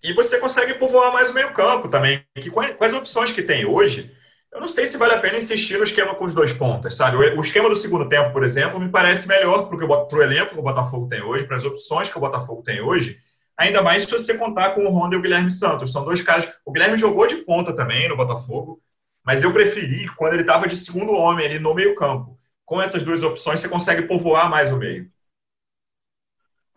E 0.02 0.12
você 0.12 0.38
consegue 0.38 0.74
povoar 0.74 1.12
mais 1.12 1.31
o 1.31 1.35
meio-campo 1.35 1.88
também. 1.88 2.22
Que, 2.35 2.50
quais, 2.50 2.94
opções 2.94 3.33
que 3.33 3.42
tem 3.42 3.66
hoje? 3.66 4.14
Eu 4.52 4.61
não 4.61 4.68
sei 4.68 4.87
se 4.87 4.96
vale 4.96 5.14
a 5.14 5.18
pena 5.18 5.38
insistir 5.38 5.76
no 5.76 5.85
esquema 5.85 6.14
com 6.14 6.24
os 6.24 6.33
dois 6.33 6.52
pontas, 6.52 6.94
sabe? 6.94 7.16
O, 7.16 7.40
esquema 7.42 7.68
do 7.68 7.76
segundo 7.76 8.09
tempo, 8.09 8.33
por 8.33 8.44
exemplo, 8.44 8.79
me 8.79 8.88
parece 8.88 9.26
melhor 9.26 9.68
para 9.68 10.18
o 10.18 10.22
elenco 10.22 10.55
que 10.55 10.59
o 10.59 10.62
Botafogo 10.62 11.09
tem 11.09 11.22
hoje, 11.22 11.44
para 11.44 11.57
as 11.57 11.64
opções 11.64 12.09
que 12.09 12.16
o 12.16 12.20
Botafogo 12.20 12.62
tem 12.62 12.81
hoje, 12.81 13.18
Ainda 13.57 13.83
mais 13.83 14.02
se 14.02 14.11
você 14.11 14.37
contar 14.37 14.74
com 14.74 14.85
o 14.85 14.90
Honda 14.90 15.14
e 15.14 15.18
o 15.18 15.22
Guilherme 15.22 15.50
Santos. 15.50 15.90
São 15.90 16.05
dois 16.05 16.20
caras. 16.20 16.48
O 16.64 16.70
Guilherme 16.70 16.98
jogou 16.98 17.26
de 17.26 17.37
ponta 17.37 17.74
também 17.74 18.09
no 18.09 18.16
Botafogo, 18.16 18.81
mas 19.24 19.42
eu 19.42 19.52
preferi 19.52 20.07
quando 20.09 20.35
ele 20.35 20.42
estava 20.42 20.68
de 20.68 20.76
segundo 20.76 21.12
homem 21.12 21.46
ali 21.46 21.59
no 21.59 21.74
meio-campo. 21.74 22.38
Com 22.64 22.83
essas 22.83 23.02
duas 23.02 23.22
opções, 23.22 23.61
você 23.61 23.68
consegue 23.68 24.02
povoar 24.02 24.50
mais 24.50 24.70
o 24.72 24.76
meio. 24.76 25.11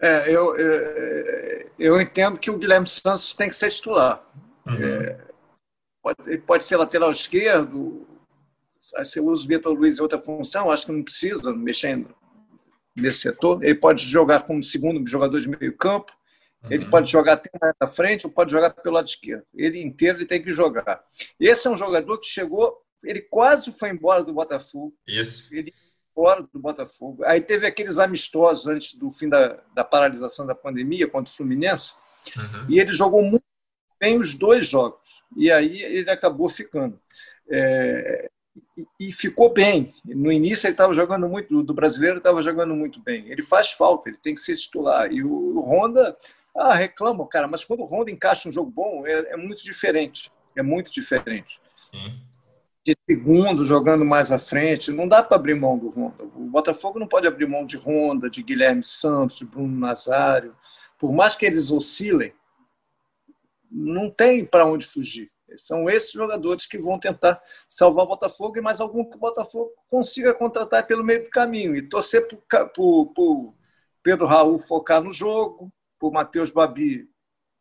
É, 0.02 0.32
eu, 0.32 0.56
eu, 0.56 1.72
eu 1.78 2.02
entendo 2.02 2.40
que 2.40 2.50
o 2.50 2.58
Guilherme 2.58 2.88
Santos 2.88 3.34
tem 3.34 3.50
que 3.50 3.56
ser 3.56 3.70
titular. 3.70 4.26
Uhum. 4.66 4.76
É, 4.76 5.18
pode, 6.02 6.18
ele 6.28 6.38
pode 6.38 6.66
ser 6.66 6.78
lateral 6.78 7.12
esquerdo, 7.12 8.08
se 8.80 9.20
usa 9.20 9.44
o 9.44 9.48
Vitor 9.48 9.74
Luiz 9.74 10.00
em 10.00 10.02
outra 10.02 10.18
função, 10.18 10.72
acho 10.72 10.86
que 10.86 10.92
não 10.92 11.04
precisa 11.04 11.54
mexer 11.54 12.06
nesse 12.96 13.20
setor. 13.20 13.64
Ele 13.64 13.76
pode 13.76 14.06
jogar 14.06 14.42
como 14.42 14.64
segundo 14.64 15.06
jogador 15.10 15.40
de 15.40 15.50
meio 15.50 15.76
campo, 15.76 16.14
uhum. 16.64 16.72
ele 16.72 16.86
pode 16.86 17.12
jogar 17.12 17.34
até 17.34 17.50
na 17.80 17.88
frente 17.88 18.26
ou 18.26 18.32
pode 18.32 18.52
jogar 18.52 18.70
pelo 18.70 18.96
lado 18.96 19.08
esquerdo. 19.08 19.44
Ele 19.54 19.82
inteiro 19.82 20.18
ele 20.18 20.26
tem 20.26 20.42
que 20.42 20.54
jogar. 20.54 21.04
Esse 21.40 21.68
é 21.68 21.72
um 21.72 21.78
jogador 21.78 22.18
que 22.20 22.28
chegou, 22.28 22.82
ele 23.04 23.22
quase 23.22 23.72
foi 23.74 23.90
embora 23.90 24.24
do 24.24 24.34
Botafogo. 24.34 24.94
Isso. 25.06 25.54
Ele 25.54 25.74
fora 26.20 26.44
do 26.44 26.60
Botafogo. 26.60 27.24
Aí 27.24 27.40
teve 27.40 27.66
aqueles 27.66 27.98
amistosos 27.98 28.68
antes 28.68 28.94
do 28.94 29.10
fim 29.10 29.30
da, 29.30 29.58
da 29.74 29.86
paralisação 29.86 30.46
da 30.46 30.54
pandemia 30.54 31.08
contra 31.08 31.32
o 31.32 31.36
Fluminense, 31.36 31.94
uhum. 32.36 32.66
e 32.68 32.78
ele 32.78 32.92
jogou 32.92 33.24
muito 33.24 33.46
bem 33.98 34.20
os 34.20 34.34
dois 34.34 34.68
jogos. 34.68 35.24
E 35.38 35.50
aí 35.50 35.82
ele 35.82 36.12
acabou 36.12 36.50
ficando. 36.50 37.00
É, 37.50 38.30
e, 38.78 38.86
e, 39.00 39.12
ficou 39.14 39.54
bem. 39.54 39.94
No 40.04 40.30
início 40.30 40.68
ele 40.68 40.74
estava 40.74 40.94
jogando 40.94 41.26
muito, 41.26 41.64
do 41.64 41.74
brasileiro 41.74 42.18
estava 42.18 42.42
jogando 42.42 42.76
muito 42.76 43.00
bem. 43.00 43.30
Ele 43.32 43.42
faz 43.42 43.72
falta, 43.72 44.10
ele 44.10 44.18
tem 44.18 44.36
que 44.36 44.42
ser 44.42 44.58
titular. 44.58 45.10
E 45.10 45.24
o, 45.24 45.32
o 45.32 45.62
Honda, 45.62 46.18
ah, 46.54 46.74
reclama, 46.74 47.26
cara, 47.30 47.48
mas 47.48 47.64
quando 47.64 47.80
o 47.80 47.86
Honda 47.86 48.12
encaixa 48.12 48.50
um 48.50 48.52
jogo 48.52 48.70
bom, 48.70 49.08
é, 49.08 49.36
é 49.36 49.38
muito 49.38 49.64
diferente. 49.64 50.30
É 50.54 50.62
muito 50.62 50.92
diferente. 50.92 51.62
Sim 51.90 52.29
de 52.90 52.98
segundo 53.08 53.66
jogando 53.66 54.04
mais 54.04 54.32
à 54.32 54.40
frente. 54.40 54.92
Não 54.92 55.08
dá 55.08 55.22
para 55.22 55.38
abrir 55.38 55.56
mão 55.56 55.78
do 55.78 55.90
Honda. 55.90 56.24
O 56.36 56.46
Botafogo 56.46 57.00
não 57.00 57.08
pode 57.08 57.28
abrir 57.28 57.48
mão 57.48 57.66
de 57.66 57.78
Honda, 57.78 58.30
de 58.30 58.42
Guilherme 58.42 58.84
Santos, 58.84 59.38
de 59.38 59.46
Bruno 59.46 59.78
Nazário. 59.80 60.56
Por 60.98 61.12
mais 61.12 61.36
que 61.36 61.46
eles 61.46 61.72
oscilem, 61.72 62.34
não 63.72 64.10
tem 64.10 64.44
para 64.44 64.66
onde 64.66 64.88
fugir. 64.88 65.32
São 65.56 65.90
esses 65.90 66.12
jogadores 66.12 66.68
que 66.68 66.78
vão 66.78 67.00
tentar 67.00 67.42
salvar 67.68 68.06
o 68.06 68.10
Botafogo 68.10 68.58
e 68.58 68.62
mais 68.62 68.80
algum 68.80 69.04
que 69.04 69.16
o 69.16 69.20
Botafogo 69.20 69.72
consiga 69.90 70.34
contratar 70.34 70.86
pelo 70.86 71.04
meio 71.04 71.24
do 71.24 71.30
caminho. 71.30 71.76
E 71.76 71.82
torcer 71.82 72.28
para 72.48 72.72
o 72.78 73.54
Pedro 74.02 74.26
Raul 74.26 74.60
focar 74.60 75.04
no 75.04 75.12
jogo, 75.12 75.72
para 76.00 76.10
o 76.10 76.12
Matheus 76.12 76.52
Babi 76.52 77.10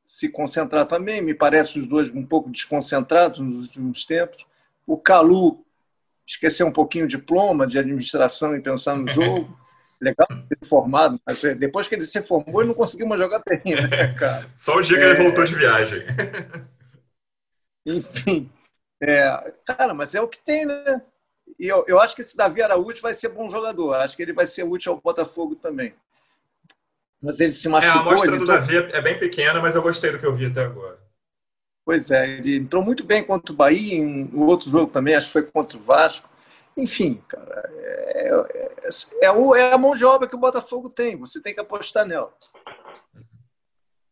se 0.04 0.28
concentrar 0.28 0.86
também. 0.86 1.20
Me 1.20 1.34
parece 1.34 1.78
os 1.78 1.86
dois 1.86 2.10
um 2.10 2.24
pouco 2.24 2.50
desconcentrados 2.50 3.38
nos 3.38 3.62
últimos 3.62 4.04
tempos 4.04 4.46
o 4.88 4.96
Calu 4.96 5.62
esquecer 6.26 6.64
um 6.64 6.72
pouquinho 6.72 7.04
o 7.04 7.08
diploma 7.08 7.66
de 7.66 7.78
administração 7.78 8.56
e 8.56 8.62
pensar 8.62 8.96
no 8.96 9.06
jogo. 9.06 9.56
Legal 10.00 10.28
ter 10.48 10.64
formado, 10.64 11.20
mas 11.26 11.42
é, 11.42 11.56
depois 11.56 11.88
que 11.88 11.94
ele 11.96 12.06
se 12.06 12.22
formou, 12.22 12.60
ele 12.60 12.68
não 12.68 12.74
conseguiu 12.74 13.04
mais 13.04 13.20
jogar 13.20 13.42
bem, 13.44 13.74
né, 13.74 14.14
cara? 14.14 14.48
Só 14.56 14.76
o 14.76 14.80
dia 14.80 14.96
que 14.96 15.02
é... 15.02 15.10
ele 15.10 15.24
voltou 15.24 15.44
de 15.44 15.56
viagem. 15.56 16.06
Enfim. 17.84 18.48
É... 19.02 19.52
Cara, 19.66 19.92
mas 19.92 20.14
é 20.14 20.20
o 20.20 20.28
que 20.28 20.38
tem, 20.38 20.64
né? 20.64 21.02
E 21.58 21.66
eu, 21.66 21.84
eu 21.88 21.98
acho 21.98 22.14
que 22.14 22.20
esse 22.20 22.36
Davi 22.36 22.62
Araújo 22.62 23.02
vai 23.02 23.12
ser 23.12 23.30
bom 23.30 23.50
jogador. 23.50 23.94
Acho 23.94 24.16
que 24.16 24.22
ele 24.22 24.32
vai 24.32 24.46
ser 24.46 24.62
útil 24.62 24.92
ao 24.92 25.00
Botafogo 25.00 25.56
também. 25.56 25.92
Mas 27.20 27.40
ele 27.40 27.52
se 27.52 27.68
machucou. 27.68 28.00
É, 28.00 28.04
a 28.04 28.08
amostra 28.08 28.38
do 28.38 28.44
Davi 28.44 28.76
é 28.76 29.02
bem 29.02 29.18
pequena, 29.18 29.60
mas 29.60 29.74
eu 29.74 29.82
gostei 29.82 30.12
do 30.12 30.20
que 30.20 30.26
eu 30.26 30.36
vi 30.36 30.46
até 30.46 30.62
agora. 30.62 31.00
Pois 31.88 32.10
é, 32.10 32.28
ele 32.28 32.58
entrou 32.58 32.82
muito 32.82 33.02
bem 33.02 33.24
contra 33.24 33.50
o 33.50 33.56
Bahia, 33.56 33.96
em 33.96 34.30
outro 34.34 34.68
jogo 34.68 34.92
também, 34.92 35.14
acho 35.14 35.28
que 35.28 35.32
foi 35.32 35.42
contra 35.44 35.78
o 35.78 35.80
Vasco. 35.80 36.28
Enfim, 36.76 37.18
cara, 37.26 37.70
é, 37.78 38.28
é, 38.28 38.88
é, 39.22 39.32
o, 39.32 39.54
é 39.54 39.72
a 39.72 39.78
mão 39.78 39.96
de 39.96 40.04
obra 40.04 40.28
que 40.28 40.34
o 40.34 40.38
Botafogo 40.38 40.90
tem, 40.90 41.16
você 41.16 41.40
tem 41.40 41.54
que 41.54 41.60
apostar 41.60 42.04
nela. 42.04 42.30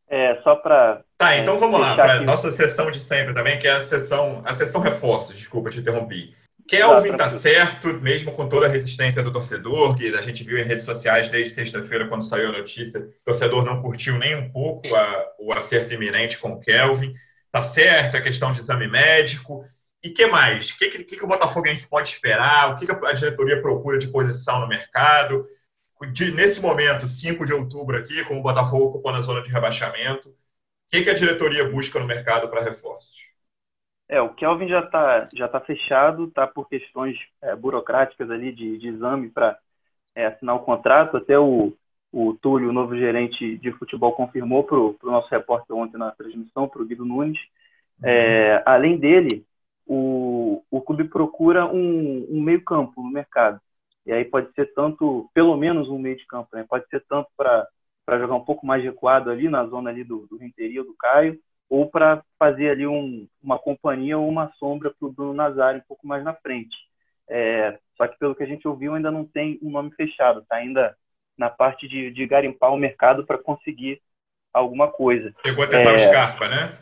É, 0.08 0.40
só 0.42 0.56
para. 0.56 1.02
Tá, 1.18 1.36
então 1.36 1.60
vamos 1.60 1.78
lá, 1.78 1.94
para 1.94 2.22
nossa 2.22 2.50
sessão 2.50 2.90
de 2.90 2.98
sempre 2.98 3.34
também, 3.34 3.58
que 3.58 3.68
é 3.68 3.72
a 3.72 3.80
sessão, 3.80 4.40
a 4.46 4.54
sessão 4.54 4.80
reforços, 4.80 5.36
desculpa 5.36 5.68
te 5.68 5.78
interrompi. 5.78 6.34
Kelvin 6.66 7.14
tá 7.14 7.28
certo, 7.28 7.88
mesmo 7.88 8.32
com 8.32 8.48
toda 8.48 8.64
a 8.64 8.70
resistência 8.70 9.22
do 9.22 9.30
torcedor, 9.30 9.94
que 9.96 10.14
a 10.14 10.22
gente 10.22 10.42
viu 10.42 10.56
em 10.56 10.64
redes 10.64 10.86
sociais 10.86 11.28
desde 11.28 11.52
sexta-feira, 11.52 12.08
quando 12.08 12.24
saiu 12.24 12.48
a 12.48 12.52
notícia, 12.52 13.00
o 13.00 13.24
torcedor 13.26 13.66
não 13.66 13.82
curtiu 13.82 14.16
nem 14.16 14.34
um 14.34 14.50
pouco 14.50 14.96
a, 14.96 15.26
o 15.38 15.52
acerto 15.52 15.92
iminente 15.92 16.38
com 16.38 16.52
o 16.52 16.58
Kelvin. 16.58 17.14
Tá 17.57 17.62
certo? 17.62 18.19
É 18.19 18.21
questão 18.21 18.53
de 18.53 18.59
exame 18.59 18.87
médico. 18.87 19.64
E 20.03 20.11
que 20.11 20.27
mais? 20.27 20.69
O 20.69 20.77
que, 20.77 20.90
que, 20.90 21.16
que 21.16 21.25
o 21.25 21.27
Botafoguense 21.27 21.88
pode 21.88 22.11
esperar? 22.11 22.71
O 22.71 22.77
que, 22.77 22.85
que 22.85 22.92
a 22.92 23.12
diretoria 23.14 23.62
procura 23.62 23.97
de 23.97 24.09
posição 24.09 24.61
no 24.61 24.69
mercado? 24.69 25.49
De, 26.12 26.31
nesse 26.33 26.61
momento, 26.61 27.09
5 27.09 27.47
de 27.47 27.55
outubro 27.55 27.97
aqui, 27.97 28.23
com 28.27 28.38
o 28.38 28.42
Botafogo 28.42 28.85
ocupando 28.85 29.16
a 29.16 29.23
zona 29.23 29.40
de 29.40 29.49
rebaixamento, 29.49 30.29
o 30.29 30.35
que, 30.90 31.03
que 31.03 31.09
a 31.09 31.14
diretoria 31.14 31.66
busca 31.66 31.99
no 31.99 32.07
mercado 32.07 32.47
para 32.51 32.62
reforços? 32.62 33.25
É, 34.07 34.21
o 34.21 34.35
Kelvin 34.35 34.69
já 34.69 34.81
está 34.81 35.27
já 35.35 35.49
tá 35.49 35.59
fechado, 35.59 36.31
tá 36.33 36.47
por 36.47 36.69
questões 36.69 37.16
é, 37.40 37.57
burocráticas 37.57 38.31
ali 38.31 38.53
de, 38.53 38.77
de 38.77 38.88
exame 38.88 39.31
para 39.31 39.59
é, 40.14 40.27
assinar 40.27 40.57
o 40.57 40.61
contrato. 40.61 41.16
Até 41.16 41.38
o, 41.38 41.73
o 42.18 42.33
Túlio, 42.33 42.70
o 42.70 42.72
novo 42.72 42.96
gerente 42.96 43.59
de 43.59 43.70
futebol, 43.72 44.12
confirmou 44.12 44.64
para 44.64 44.79
o 44.79 44.96
nosso 45.02 45.29
repórter 45.29 45.76
ontem 45.76 45.98
na 45.98 46.11
transmissão, 46.12 46.66
para 46.66 46.81
o 46.81 46.87
Guido 46.87 47.05
Nunes. 47.05 47.38
É, 48.02 48.62
além 48.64 48.96
dele, 48.96 49.44
o, 49.87 50.62
o 50.70 50.81
clube 50.81 51.05
procura 51.05 51.66
um, 51.66 52.26
um 52.31 52.40
meio-campo 52.40 53.02
no 53.02 53.11
mercado. 53.11 53.61
E 54.07 54.12
aí 54.12 54.24
pode 54.24 54.50
ser 54.55 54.72
tanto, 54.72 55.29
pelo 55.35 55.55
menos 55.59 55.90
um 55.90 55.98
meio 55.98 56.16
de 56.16 56.26
campo, 56.26 56.48
né? 56.55 56.64
pode 56.66 56.88
ser 56.88 57.05
tanto 57.07 57.29
para 57.37 57.68
jogar 58.18 58.35
um 58.35 58.44
pouco 58.44 58.64
mais 58.64 58.83
recuado 58.83 59.31
ali 59.31 59.50
na 59.50 59.66
zona 59.66 59.90
ali 59.90 60.02
do, 60.02 60.26
do 60.26 60.38
Renteria, 60.38 60.83
do 60.83 60.94
Caio, 60.98 61.38
ou 61.68 61.90
para 61.90 62.24
fazer 62.38 62.70
ali 62.70 62.87
um, 62.87 63.29
uma 63.42 63.59
companhia 63.59 64.16
ou 64.16 64.26
uma 64.26 64.50
sombra 64.55 64.90
para 64.98 65.07
o 65.07 65.12
Bruno 65.12 65.35
Nazário 65.35 65.81
um 65.81 65.87
pouco 65.87 66.07
mais 66.07 66.24
na 66.24 66.33
frente. 66.33 66.74
É, 67.29 67.79
só 67.94 68.09
que 68.09 68.18
pelo 68.18 68.35
que 68.35 68.42
a 68.42 68.46
gente 68.46 68.66
ouviu 68.66 68.94
ainda 68.94 69.11
não 69.11 69.26
tem 69.26 69.59
um 69.61 69.70
nome 69.70 69.90
fechado, 69.90 70.42
tá 70.48 70.57
ainda 70.57 70.96
na 71.37 71.51
parte 71.51 71.87
de, 71.88 72.11
de 72.11 72.27
garimpar 72.27 72.72
o 72.72 72.77
mercado 72.77 73.27
para 73.27 73.38
conseguir 73.38 74.01
alguma 74.53 74.88
coisa. 74.88 75.35
Chegou 75.44 75.64
a 75.64 75.66
tentar 75.66 75.92
é, 75.92 75.94
o 75.94 75.99
Scarpa, 75.99 76.49
né? 76.49 76.79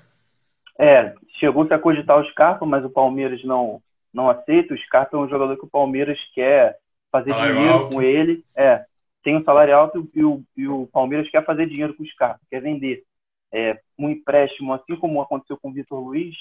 É, 0.79 1.14
chegou 1.38 1.67
a 1.69 1.79
cogitar 1.79 2.19
o 2.19 2.25
Scarpa, 2.31 2.64
mas 2.64 2.85
o 2.85 2.90
Palmeiras 2.90 3.43
não, 3.45 3.83
não 4.12 4.31
aceita. 4.31 4.75
O 4.75 4.79
Scarpa 4.79 5.17
é 5.17 5.21
um 5.21 5.29
jogador 5.29 5.57
que 5.57 5.64
o 5.64 5.71
Palmeiras 5.71 6.19
quer 6.35 6.77
fazer 7.11 7.31
salário 7.31 7.55
dinheiro 7.55 7.75
alto. 7.75 7.95
com 7.95 8.03
ele. 8.03 8.45
É, 8.57 8.85
tem 9.23 9.37
um 9.37 9.45
salário 9.45 9.77
alto 9.77 10.09
e 10.14 10.23
o, 10.23 10.43
e 10.57 10.69
o 10.69 10.87
Palmeiras 10.88 11.29
quer 11.31 11.45
fazer 11.45 11.67
dinheiro 11.67 11.95
com 11.95 12.03
o 12.03 12.07
Scarpa, 12.07 12.40
quer 12.51 12.61
vender. 12.61 13.03
É, 13.53 13.81
um 13.99 14.11
empréstimo, 14.11 14.73
assim 14.73 14.97
como 14.97 15.21
aconteceu 15.21 15.57
com 15.57 15.71
o 15.71 15.73
Vitor 15.73 16.01
Luiz, 16.01 16.35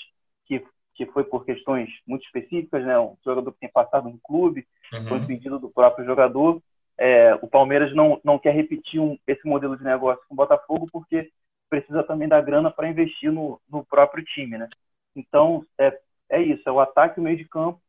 que, 0.47 0.63
que 0.95 1.06
foi 1.08 1.23
por 1.23 1.45
questões 1.45 1.89
muito 2.08 2.26
específicas, 2.26 2.84
né? 2.84 2.97
um 2.99 3.15
jogador 3.23 3.52
que 3.52 3.60
tem 3.60 3.71
passado 3.71 4.10
no 4.10 4.17
clube, 4.17 4.65
uhum. 4.91 5.08
foi 5.08 5.26
pedido 5.26 5.60
do 5.60 5.69
próprio 5.69 6.06
jogador 6.06 6.62
é, 6.97 7.36
o 7.36 7.47
Palmeiras 7.47 7.93
não, 7.95 8.19
não 8.23 8.38
quer 8.39 8.53
repetir 8.53 8.99
um, 8.99 9.17
esse 9.27 9.45
modelo 9.47 9.77
de 9.77 9.84
negócio 9.84 10.23
com 10.27 10.34
o 10.34 10.38
Botafogo 10.38 10.88
porque 10.91 11.32
precisa 11.69 12.03
também 12.03 12.27
da 12.27 12.39
grana 12.39 12.69
para 12.69 12.88
investir 12.88 13.32
no, 13.32 13.60
no 13.69 13.84
próprio 13.86 14.23
time, 14.23 14.58
né? 14.58 14.69
Então, 15.15 15.65
é, 15.77 15.99
é 16.29 16.41
isso, 16.41 16.62
é 16.67 16.71
o 16.71 16.79
ataque 16.79 17.19
o 17.19 17.23
meio 17.23 17.38
de 17.38 17.45
campo 17.45 17.82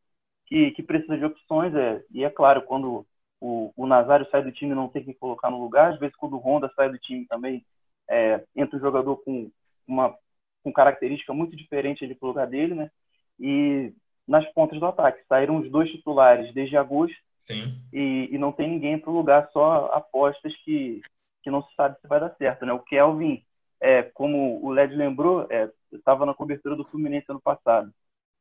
que, 0.46 0.70
que 0.72 0.82
precisa 0.82 1.16
de 1.16 1.24
opções, 1.24 1.74
é, 1.74 2.02
e 2.10 2.24
é 2.24 2.30
claro, 2.30 2.62
quando 2.62 3.06
o, 3.40 3.72
o 3.76 3.86
Nazário 3.86 4.28
sai 4.30 4.42
do 4.42 4.52
time 4.52 4.74
não 4.74 4.88
tem 4.88 5.04
que 5.04 5.14
colocar 5.14 5.50
no 5.50 5.60
lugar, 5.60 5.92
às 5.92 5.98
vezes 5.98 6.16
quando 6.16 6.34
o 6.34 6.38
Honda 6.38 6.70
sai 6.74 6.88
do 6.88 6.98
time 6.98 7.26
também, 7.26 7.64
é, 8.08 8.42
entra 8.56 8.76
um 8.76 8.80
jogador 8.80 9.16
com 9.18 9.50
uma 9.86 10.14
com 10.62 10.72
característica 10.72 11.34
muito 11.34 11.54
diferente 11.54 12.04
ali 12.04 12.14
pro 12.14 12.28
lugar 12.28 12.46
dele, 12.46 12.74
né? 12.74 12.90
E 13.38 13.92
nas 14.26 14.50
pontas 14.52 14.80
do 14.80 14.86
ataque, 14.86 15.22
saíram 15.28 15.58
os 15.58 15.70
dois 15.70 15.90
titulares 15.90 16.54
desde 16.54 16.76
agosto, 16.76 17.16
Sim. 17.46 17.78
E, 17.92 18.28
e 18.32 18.38
não 18.38 18.52
tem 18.52 18.68
ninguém 18.68 18.98
para 18.98 19.10
o 19.10 19.14
lugar, 19.14 19.48
só 19.52 19.86
apostas 19.92 20.54
que, 20.64 21.02
que 21.42 21.50
não 21.50 21.62
se 21.62 21.74
sabe 21.74 21.98
se 22.00 22.08
vai 22.08 22.20
dar 22.20 22.34
certo. 22.36 22.64
Né? 22.64 22.72
O 22.72 22.80
Kelvin, 22.80 23.44
é, 23.80 24.02
como 24.02 24.64
o 24.64 24.70
Led 24.70 24.94
lembrou, 24.94 25.46
é, 25.50 25.70
estava 25.92 26.24
na 26.24 26.34
cobertura 26.34 26.74
do 26.74 26.84
Fluminense 26.86 27.26
ano 27.28 27.40
passado. 27.40 27.92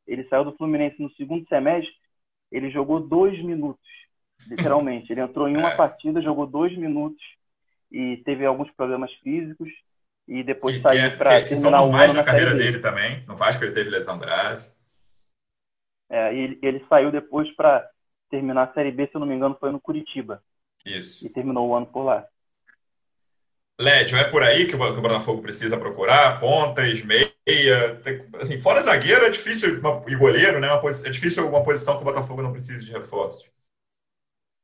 Ele 0.08 0.24
saiu 0.26 0.44
do 0.44 0.56
Fluminense 0.56 1.02
no 1.02 1.12
segundo 1.12 1.48
semestre, 1.48 1.94
ele 2.52 2.70
jogou 2.70 3.00
dois 3.00 3.42
minutos, 3.44 3.88
literalmente. 4.48 5.12
Ele 5.12 5.22
entrou 5.22 5.48
em 5.48 5.58
uma 5.58 5.72
é. 5.74 5.76
partida, 5.76 6.22
jogou 6.22 6.46
dois 6.46 6.76
minutos 6.78 7.24
e 7.92 8.18
teve 8.18 8.46
alguns 8.46 8.72
problemas 8.72 9.12
físicos 9.16 9.70
e 10.28 10.44
depois 10.44 10.76
e 10.78 10.82
saiu 10.82 11.04
é, 11.04 11.10
para 11.10 11.46
terminar 11.46 11.84
o 11.84 11.94
ano 11.94 12.13
na 12.13 12.24
carreira 12.24 12.56
dele 12.56 12.80
também. 12.80 13.24
No 13.26 13.36
Vasco 13.36 13.63
ele 13.63 13.74
teve 13.74 13.89
lesão 13.89 14.18
grave. 14.18 14.66
É, 16.10 16.34
ele, 16.34 16.60
ele 16.62 16.86
saiu 16.88 17.12
depois 17.12 17.50
para 17.56 17.89
terminar 18.34 18.63
a 18.63 18.74
Série 18.74 18.91
B, 18.91 19.06
se 19.06 19.13
eu 19.13 19.19
não 19.19 19.28
me 19.28 19.36
engano, 19.36 19.56
foi 19.60 19.72
no 19.72 19.80
Curitiba. 19.80 20.41
Isso. 20.84 21.24
E 21.24 21.30
terminou 21.30 21.69
o 21.69 21.76
ano 21.76 21.86
por 21.86 22.02
lá. 22.02 22.26
Lédio, 23.80 24.17
é 24.17 24.24
por 24.24 24.41
aí 24.41 24.65
que 24.65 24.76
o 24.76 24.78
Botafogo 24.78 25.43
precisa 25.43 25.78
procurar? 25.78 26.39
Pontas, 26.39 27.04
meia. 27.04 27.32
Assim, 28.41 28.60
fora 28.60 28.82
zagueiro 28.82 29.26
é 29.26 29.30
difícil, 29.30 29.80
e 30.08 30.15
goleiro, 30.15 30.60
né? 30.60 30.67
é 31.06 31.10
difícil 31.12 31.48
uma 31.48 31.63
posição 31.63 31.96
que 31.96 32.02
o 32.02 32.06
Botafogo 32.06 32.41
não 32.41 32.52
precise 32.52 32.84
de 32.84 32.91
reforços. 32.91 33.48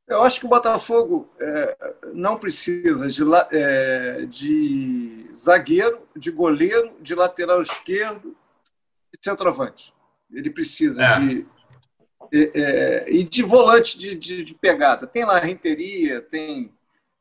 Eu 0.08 0.22
acho 0.22 0.40
que 0.40 0.46
o 0.46 0.50
Botafogo 0.50 1.32
é, 1.38 1.94
não 2.12 2.36
precisa 2.36 3.06
de, 3.06 3.22
é, 3.52 4.26
de 4.26 5.30
zagueiro, 5.32 6.00
de 6.16 6.32
goleiro, 6.32 6.96
de 7.00 7.14
lateral 7.14 7.60
esquerdo 7.60 8.36
e 9.12 9.24
centroavante. 9.24 9.94
Ele 10.32 10.50
precisa 10.50 11.00
é. 11.00 11.18
de. 11.20 11.46
É, 12.32 12.50
é, 12.54 13.10
e 13.10 13.24
de 13.24 13.42
volante 13.42 13.98
de, 13.98 14.14
de, 14.14 14.44
de, 14.44 14.54
pegada. 14.54 15.06
Tem 15.06 15.24
lá 15.24 15.38
Renteria, 15.38 16.20
tem, 16.20 16.72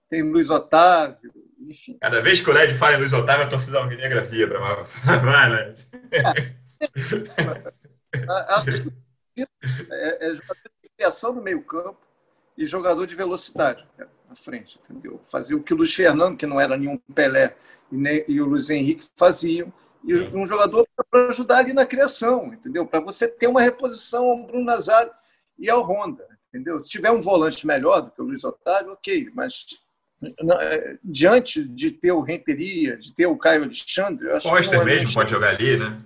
tem 0.08 0.22
Luiz 0.22 0.50
Otávio, 0.50 1.32
enfim. 1.60 1.98
Cada 2.00 2.22
vez 2.22 2.42
que 2.42 2.50
o 2.50 2.54
Led 2.54 2.76
fala 2.76 2.96
em 2.96 3.00
Luiz 3.00 3.14
Otávio, 3.14 3.46
a 3.46 3.50
torcida 3.50 3.80
alvinegra 3.80 4.22
vibra. 4.22 4.60
Mas... 4.60 4.90
Vai, 5.24 5.50
Led. 5.50 5.88
Acho 8.48 8.84
que 9.36 9.48
é, 9.92 10.30
é 10.30 10.34
jogador 10.34 10.72
de 10.84 10.90
criação 10.96 11.34
no 11.34 11.42
meio 11.42 11.62
campo 11.64 12.08
e 12.58 12.66
jogador 12.66 13.08
de 13.08 13.16
velocidade 13.16 13.88
na 13.98 14.36
frente, 14.36 14.80
entendeu? 14.84 15.20
Fazia 15.24 15.58
o 15.58 15.64
que 15.64 15.74
o 15.74 15.78
Luiz 15.78 15.94
Fernando, 15.94 16.38
que 16.38 16.46
não 16.46 16.60
era 16.60 16.78
nenhum 16.78 16.98
Pelé, 17.16 17.56
e, 17.92 17.98
nem, 17.98 18.24
e 18.28 18.40
o 18.40 18.46
Luiz 18.46 18.70
Henrique 18.70 19.08
faziam, 19.16 19.74
e 20.04 20.16
um 20.36 20.46
jogador 20.46 20.88
para 21.10 21.28
ajudar 21.28 21.58
ali 21.58 21.74
na 21.74 21.86
criação, 21.86 22.54
entendeu? 22.54 22.86
Para 22.86 23.00
você 23.00 23.28
ter 23.28 23.48
uma 23.48 23.62
reposição 23.62 24.30
ao 24.30 24.46
Bruno 24.46 24.66
Nazário 24.66 25.12
e 25.58 25.70
ao 25.70 25.84
Honda, 25.84 26.26
entendeu? 26.48 26.80
Se 26.80 26.90
tiver 26.90 27.12
um 27.12 27.20
volante 27.20 27.68
melhor 27.68 28.02
do 28.02 28.12
que 28.12 28.22
o 28.22 28.26
Luiz 28.26 28.44
Otávio, 28.44 28.94
ok, 28.94 29.30
mas 29.34 29.66
é, 30.62 30.98
diante 31.04 31.64
de 31.64 31.92
ter 31.92 32.12
o 32.12 32.22
Renteria, 32.22 32.98
de 32.98 33.14
ter 33.14 33.26
o 33.26 33.38
Caio 33.38 33.64
Alexandre, 33.64 34.28
eu 34.28 34.36
acho 34.36 34.50
Foster 34.50 34.80
que 34.80 34.86
mesmo 34.86 35.14
pode 35.14 35.32
jogar 35.32 35.50
ali, 35.50 35.78
né? 35.78 36.02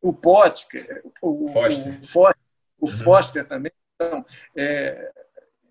O 0.00 0.12
Potker, 0.12 1.02
o 1.20 1.52
Foster, 1.52 1.98
o 1.98 2.06
Foster, 2.06 2.42
o 2.80 2.86
uhum. 2.86 2.92
Foster 2.92 3.46
também. 3.46 3.72
Então, 3.94 4.24
é, 4.56 5.12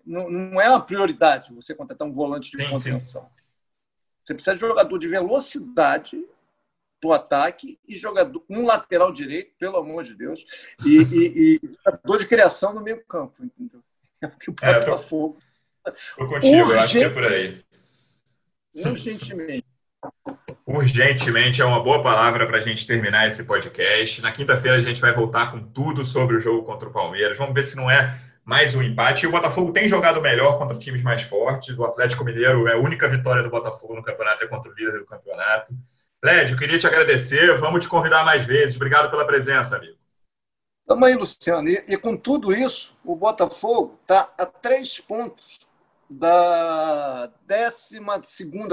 não, 0.06 0.30
não 0.30 0.60
é 0.60 0.68
uma 0.68 0.80
prioridade 0.80 1.52
você 1.52 1.74
contratar 1.74 2.06
um 2.06 2.12
volante 2.12 2.56
de 2.56 2.62
sim, 2.62 2.70
contenção. 2.70 3.22
Sim. 3.22 3.28
Você 4.24 4.34
precisa 4.34 4.54
de 4.54 4.60
jogador 4.60 4.98
de 4.98 5.08
velocidade 5.08 6.24
do 7.00 7.12
ataque 7.12 7.78
e 7.88 7.96
jogador, 7.96 8.44
um 8.48 8.66
lateral 8.66 9.12
direito, 9.12 9.52
pelo 9.58 9.76
amor 9.76 10.04
de 10.04 10.14
Deus, 10.14 10.44
e, 10.84 10.98
e, 10.98 11.56
e 11.56 11.60
jogador 11.84 12.18
de 12.18 12.26
criação 12.26 12.74
no 12.74 12.82
meio 12.82 13.02
campo, 13.06 13.42
entendeu? 13.42 13.82
É 14.20 14.26
o 14.26 14.30
que 14.30 14.50
o 14.50 14.52
Botafogo. 14.52 15.38
Estou 15.86 16.28
contigo, 16.28 16.56
Urgente, 16.56 16.70
eu 16.70 16.80
acho 16.80 16.92
que 16.92 17.04
é 17.04 17.08
por 17.08 17.24
aí. 17.24 17.64
Urgentemente. 18.74 19.66
Urgentemente 20.66 21.60
é 21.60 21.64
uma 21.64 21.82
boa 21.82 22.02
palavra 22.02 22.46
para 22.46 22.58
a 22.58 22.60
gente 22.60 22.86
terminar 22.86 23.26
esse 23.26 23.42
podcast. 23.42 24.20
Na 24.20 24.30
quinta-feira 24.30 24.76
a 24.76 24.80
gente 24.80 25.00
vai 25.00 25.12
voltar 25.12 25.50
com 25.50 25.60
tudo 25.60 26.04
sobre 26.04 26.36
o 26.36 26.40
jogo 26.40 26.64
contra 26.64 26.88
o 26.88 26.92
Palmeiras. 26.92 27.38
Vamos 27.38 27.54
ver 27.54 27.64
se 27.64 27.76
não 27.76 27.90
é 27.90 28.18
mais 28.44 28.74
um 28.74 28.82
empate. 28.82 29.24
E 29.24 29.26
o 29.26 29.30
Botafogo 29.30 29.72
tem 29.72 29.88
jogado 29.88 30.20
melhor 30.20 30.58
contra 30.58 30.78
times 30.78 31.02
mais 31.02 31.22
fortes. 31.22 31.76
O 31.76 31.84
Atlético 31.84 32.24
Mineiro 32.24 32.68
é 32.68 32.74
a 32.74 32.78
única 32.78 33.08
vitória 33.08 33.42
do 33.42 33.50
Botafogo 33.50 33.96
no 33.96 34.02
campeonato, 34.02 34.44
é 34.44 34.48
contra 34.48 34.70
o 34.70 34.74
líder 34.74 34.98
do 34.98 35.06
campeonato. 35.06 35.74
Led, 36.22 36.52
eu 36.52 36.58
queria 36.58 36.78
te 36.78 36.86
agradecer. 36.86 37.56
Vamos 37.58 37.84
te 37.84 37.88
convidar 37.88 38.24
mais 38.24 38.44
vezes. 38.44 38.76
Obrigado 38.76 39.10
pela 39.10 39.26
presença, 39.26 39.76
amigo. 39.76 39.98
Tamo 40.86 41.04
aí, 41.04 41.14
Luciano. 41.14 41.68
E, 41.68 41.84
e 41.88 41.96
com 41.96 42.16
tudo 42.16 42.52
isso, 42.52 42.96
o 43.04 43.14
Botafogo 43.14 43.98
está 44.02 44.32
a 44.36 44.44
três 44.44 45.00
pontos 45.00 45.60
da 46.08 47.30
12 47.46 48.00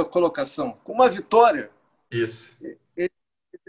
colocação, 0.10 0.78
com 0.84 0.94
uma 0.94 1.08
vitória. 1.08 1.70
Isso 2.12 2.48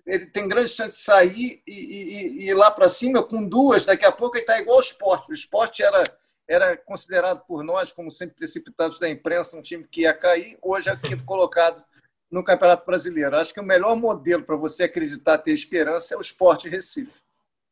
ele 0.08 0.26
tem 0.26 0.48
grande 0.48 0.70
chance 0.70 0.98
de 0.98 1.04
sair 1.04 1.62
e, 1.66 1.72
e, 1.72 2.28
e 2.44 2.48
ir 2.48 2.54
lá 2.54 2.70
para 2.70 2.88
cima 2.88 3.22
com 3.22 3.46
duas. 3.46 3.84
Daqui 3.84 4.06
a 4.06 4.12
pouco 4.12 4.36
ele 4.36 4.42
está 4.42 4.58
igual 4.58 4.76
ao 4.76 4.82
esporte. 4.82 5.30
O 5.30 5.34
esporte 5.34 5.82
era, 5.82 6.02
era 6.48 6.76
considerado 6.78 7.44
por 7.46 7.62
nós, 7.62 7.92
como 7.92 8.10
sempre 8.10 8.36
precipitados 8.36 8.98
da 8.98 9.08
imprensa, 9.08 9.56
um 9.56 9.62
time 9.62 9.84
que 9.84 10.02
ia 10.02 10.14
cair. 10.14 10.58
Hoje 10.62 10.88
é 10.88 10.96
quinto 10.96 11.24
colocado 11.24 11.84
no 12.30 12.44
Campeonato 12.44 12.84
Brasileiro. 12.84 13.36
Acho 13.36 13.54
que 13.54 13.60
o 13.60 13.64
melhor 13.64 13.96
modelo 13.96 14.42
para 14.42 14.56
você 14.56 14.84
acreditar, 14.84 15.38
ter 15.38 15.52
esperança, 15.52 16.14
é 16.14 16.16
o 16.18 16.20
esporte 16.20 16.68
Recife. 16.68 17.20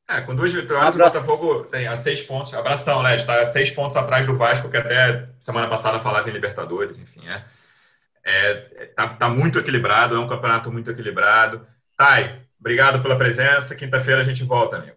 É, 0.09 0.21
com 0.21 0.37
duas 0.37 0.53
vitórias, 0.53 0.95
o 0.95 0.99
Botafogo 0.99 1.65
tem 1.65 1.89
a 1.89 1.97
seis 1.97 2.23
pontos. 2.23 2.55
Abração, 2.55 3.03
né? 3.03 3.17
Está 3.17 3.41
a 3.41 3.47
seis 3.47 3.71
pontos 3.71 3.97
atrás 3.97 4.25
do 4.25 4.37
Vasco, 4.37 4.71
que 4.71 4.77
até 4.77 5.29
semana 5.41 5.69
passada 5.69 5.99
falava 5.99 6.31
em 6.31 6.33
Libertadores, 6.33 6.97
enfim. 6.97 7.27
É, 7.29 7.43
é, 8.25 8.87
tá, 8.95 9.09
tá 9.09 9.29
muito 9.29 9.59
equilibrado, 9.59 10.15
é 10.15 10.19
um 10.19 10.29
campeonato 10.29 10.71
muito 10.71 10.91
equilibrado. 10.91 11.67
Thay, 11.97 12.41
obrigado 12.59 13.03
pela 13.03 13.17
presença. 13.17 13.75
Quinta-feira 13.75 14.21
a 14.21 14.25
gente 14.25 14.45
volta, 14.45 14.77
amigo. 14.77 14.97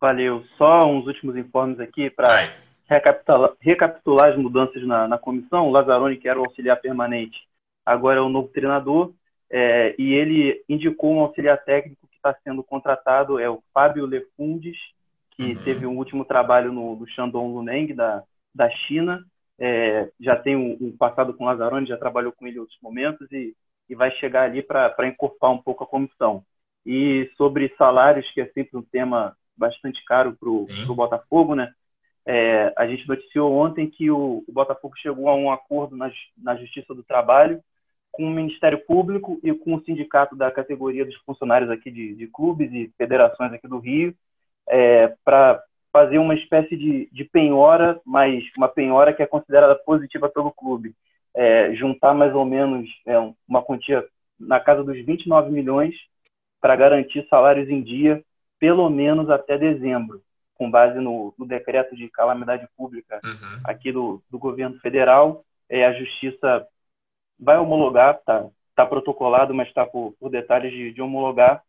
Valeu. 0.00 0.44
Só 0.58 0.84
uns 0.84 1.06
últimos 1.06 1.36
informes 1.36 1.78
aqui 1.78 2.10
para 2.10 2.52
recapitular, 2.88 3.52
recapitular, 3.60 4.30
as 4.30 4.36
mudanças 4.36 4.84
na, 4.84 5.06
na, 5.06 5.16
comissão. 5.16 5.68
O 5.68 5.70
Lazzaroni, 5.70 6.16
que 6.16 6.28
era 6.28 6.40
o 6.40 6.44
auxiliar 6.44 6.80
permanente, 6.80 7.38
agora 7.84 8.18
é 8.18 8.22
o 8.22 8.28
novo 8.28 8.48
treinador. 8.48 9.12
É, 9.50 9.94
e 9.98 10.14
ele 10.14 10.64
indicou 10.68 11.14
um 11.14 11.20
auxiliar 11.20 11.62
técnico 11.62 12.06
que 12.08 12.16
está 12.16 12.34
sendo 12.42 12.62
contratado, 12.62 13.38
é 13.38 13.50
o 13.50 13.62
Fábio 13.74 14.06
Lefundes, 14.06 14.76
que 15.32 15.52
uhum. 15.52 15.64
teve 15.64 15.86
um 15.86 15.98
último 15.98 16.24
trabalho 16.24 16.72
no, 16.72 16.96
no 16.96 17.08
Shandong 17.08 17.52
Luneng, 17.52 17.92
da, 17.92 18.22
da 18.54 18.70
China. 18.70 19.22
É, 19.58 20.08
já 20.18 20.36
tem 20.36 20.56
um, 20.56 20.78
um, 20.80 20.96
passado 20.96 21.34
com 21.34 21.44
o 21.44 21.46
Lazzaroni, 21.46 21.86
já 21.86 21.98
trabalhou 21.98 22.32
com 22.32 22.46
ele 22.46 22.56
em 22.56 22.60
outros 22.60 22.78
momentos 22.80 23.30
e 23.30 23.54
e 23.92 23.94
vai 23.94 24.10
chegar 24.12 24.44
ali 24.44 24.62
para 24.62 25.06
encorpar 25.06 25.50
um 25.50 25.58
pouco 25.58 25.84
a 25.84 25.86
comissão. 25.86 26.42
E 26.84 27.30
sobre 27.36 27.74
salários, 27.76 28.28
que 28.32 28.40
é 28.40 28.46
sempre 28.48 28.78
um 28.78 28.82
tema 28.82 29.36
bastante 29.54 30.02
caro 30.04 30.34
para 30.34 30.48
o 30.48 30.94
Botafogo, 30.94 31.54
né? 31.54 31.70
É, 32.24 32.72
a 32.76 32.86
gente 32.86 33.06
noticiou 33.06 33.52
ontem 33.52 33.90
que 33.90 34.10
o, 34.10 34.44
o, 34.46 34.52
Botafogo 34.52 34.94
chegou 34.96 35.28
a 35.28 35.34
um 35.34 35.50
acordo 35.50 35.96
na, 35.96 36.10
na 36.38 36.56
Justiça 36.56 36.94
do 36.94 37.02
Trabalho 37.02 37.60
com 38.12 38.24
o 38.24 38.30
Ministério 38.30 38.78
Público 38.84 39.40
e 39.42 39.52
com 39.52 39.74
o 39.74 39.82
sindicato 39.82 40.36
da 40.36 40.50
categoria 40.50 41.04
dos 41.04 41.16
funcionários 41.24 41.70
aqui 41.70 41.90
de, 41.90 42.14
de 42.14 42.26
clubes 42.26 42.70
e 42.72 42.92
federações 42.98 43.52
aqui 43.52 43.66
do 43.66 43.78
Rio 43.78 44.14
é, 44.68 45.14
para 45.24 45.62
fazer 45.92 46.18
uma 46.18 46.34
espécie 46.34 46.76
de, 46.76 47.08
de 47.10 47.24
penhora, 47.24 48.00
mas 48.04 48.44
uma 48.56 48.68
penhora 48.68 49.12
que 49.12 49.22
é 49.22 49.26
considerada 49.26 49.74
positiva 49.74 50.28
pelo 50.28 50.52
clube 50.52 50.94
é, 51.34 51.74
juntar 51.74 52.14
mais 52.14 52.34
ou 52.34 52.44
menos 52.44 52.88
é, 53.06 53.18
uma 53.48 53.62
quantia 53.62 54.04
na 54.38 54.60
casa 54.60 54.82
dos 54.84 54.96
29 55.04 55.50
milhões 55.50 55.94
para 56.60 56.76
garantir 56.76 57.26
salários 57.28 57.68
em 57.68 57.82
dia, 57.82 58.22
pelo 58.58 58.88
menos 58.88 59.28
até 59.30 59.58
dezembro, 59.58 60.22
com 60.54 60.70
base 60.70 60.98
no, 60.98 61.34
no 61.38 61.46
decreto 61.46 61.96
de 61.96 62.08
calamidade 62.08 62.68
pública 62.76 63.20
uhum. 63.24 63.60
aqui 63.64 63.90
do, 63.90 64.22
do 64.30 64.38
governo 64.38 64.78
federal. 64.80 65.44
É, 65.68 65.86
a 65.86 65.92
justiça 65.92 66.66
vai 67.42 67.58
homologar, 67.58 68.14
está 68.14 68.46
tá 68.74 68.86
protocolado, 68.86 69.52
mas 69.52 69.68
está 69.68 69.84
por, 69.84 70.14
por, 70.18 70.30
detalhes 70.30 70.72
de, 70.72 70.92
de, 70.92 71.02
homologar 71.02 71.62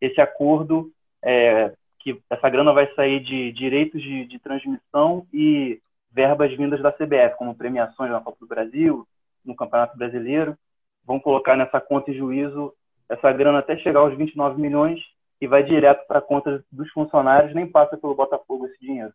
esse 0.00 0.20
acordo, 0.20 0.90
é, 1.22 1.72
que 2.00 2.20
essa 2.30 2.48
grana 2.48 2.72
vai 2.72 2.92
sair 2.94 3.20
de 3.20 3.52
direitos 3.52 4.02
de, 4.02 4.24
de 4.24 4.38
transmissão 4.38 5.26
e 5.32 5.80
verbas 6.10 6.56
vindas 6.56 6.80
da 6.80 6.90
CBF, 6.90 7.36
como 7.36 7.54
premiações 7.54 8.10
na 8.10 8.20
Copa 8.20 8.38
do 8.40 8.46
Brasil, 8.46 9.06
no 9.44 9.54
Campeonato 9.54 9.96
Brasileiro. 9.96 10.56
Vão 11.04 11.20
colocar 11.20 11.56
nessa 11.56 11.80
conta 11.80 12.10
em 12.10 12.16
juízo 12.16 12.72
essa 13.08 13.30
grana 13.32 13.58
até 13.58 13.76
chegar 13.78 14.00
aos 14.00 14.16
29 14.16 14.60
milhões 14.60 15.00
e 15.40 15.46
vai 15.46 15.62
direto 15.62 16.06
para 16.06 16.18
a 16.18 16.22
conta 16.22 16.64
dos 16.70 16.90
funcionários, 16.90 17.54
nem 17.54 17.66
passa 17.66 17.96
pelo 17.96 18.14
Botafogo 18.14 18.66
esse 18.66 18.78
dinheiro. 18.80 19.12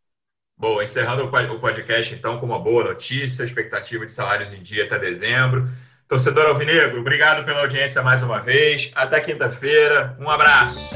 Boa, 0.58 0.84
encerrando 0.84 1.26
o 1.26 1.60
podcast 1.60 2.14
então 2.14 2.40
com 2.40 2.46
uma 2.46 2.60
boa 2.60 2.84
notícia, 2.84 3.44
expectativa 3.44 4.06
de 4.06 4.12
salários 4.12 4.54
em 4.54 4.62
dia 4.62 4.86
até 4.86 5.00
dezembro. 5.00 5.68
Torcedor 6.08 6.46
Alvinegro, 6.48 7.00
obrigado 7.00 7.46
pela 7.46 7.62
audiência 7.62 8.02
mais 8.02 8.22
uma 8.22 8.40
vez. 8.40 8.92
Até 8.94 9.20
quinta-feira. 9.20 10.16
Um 10.20 10.30
abraço. 10.30 10.94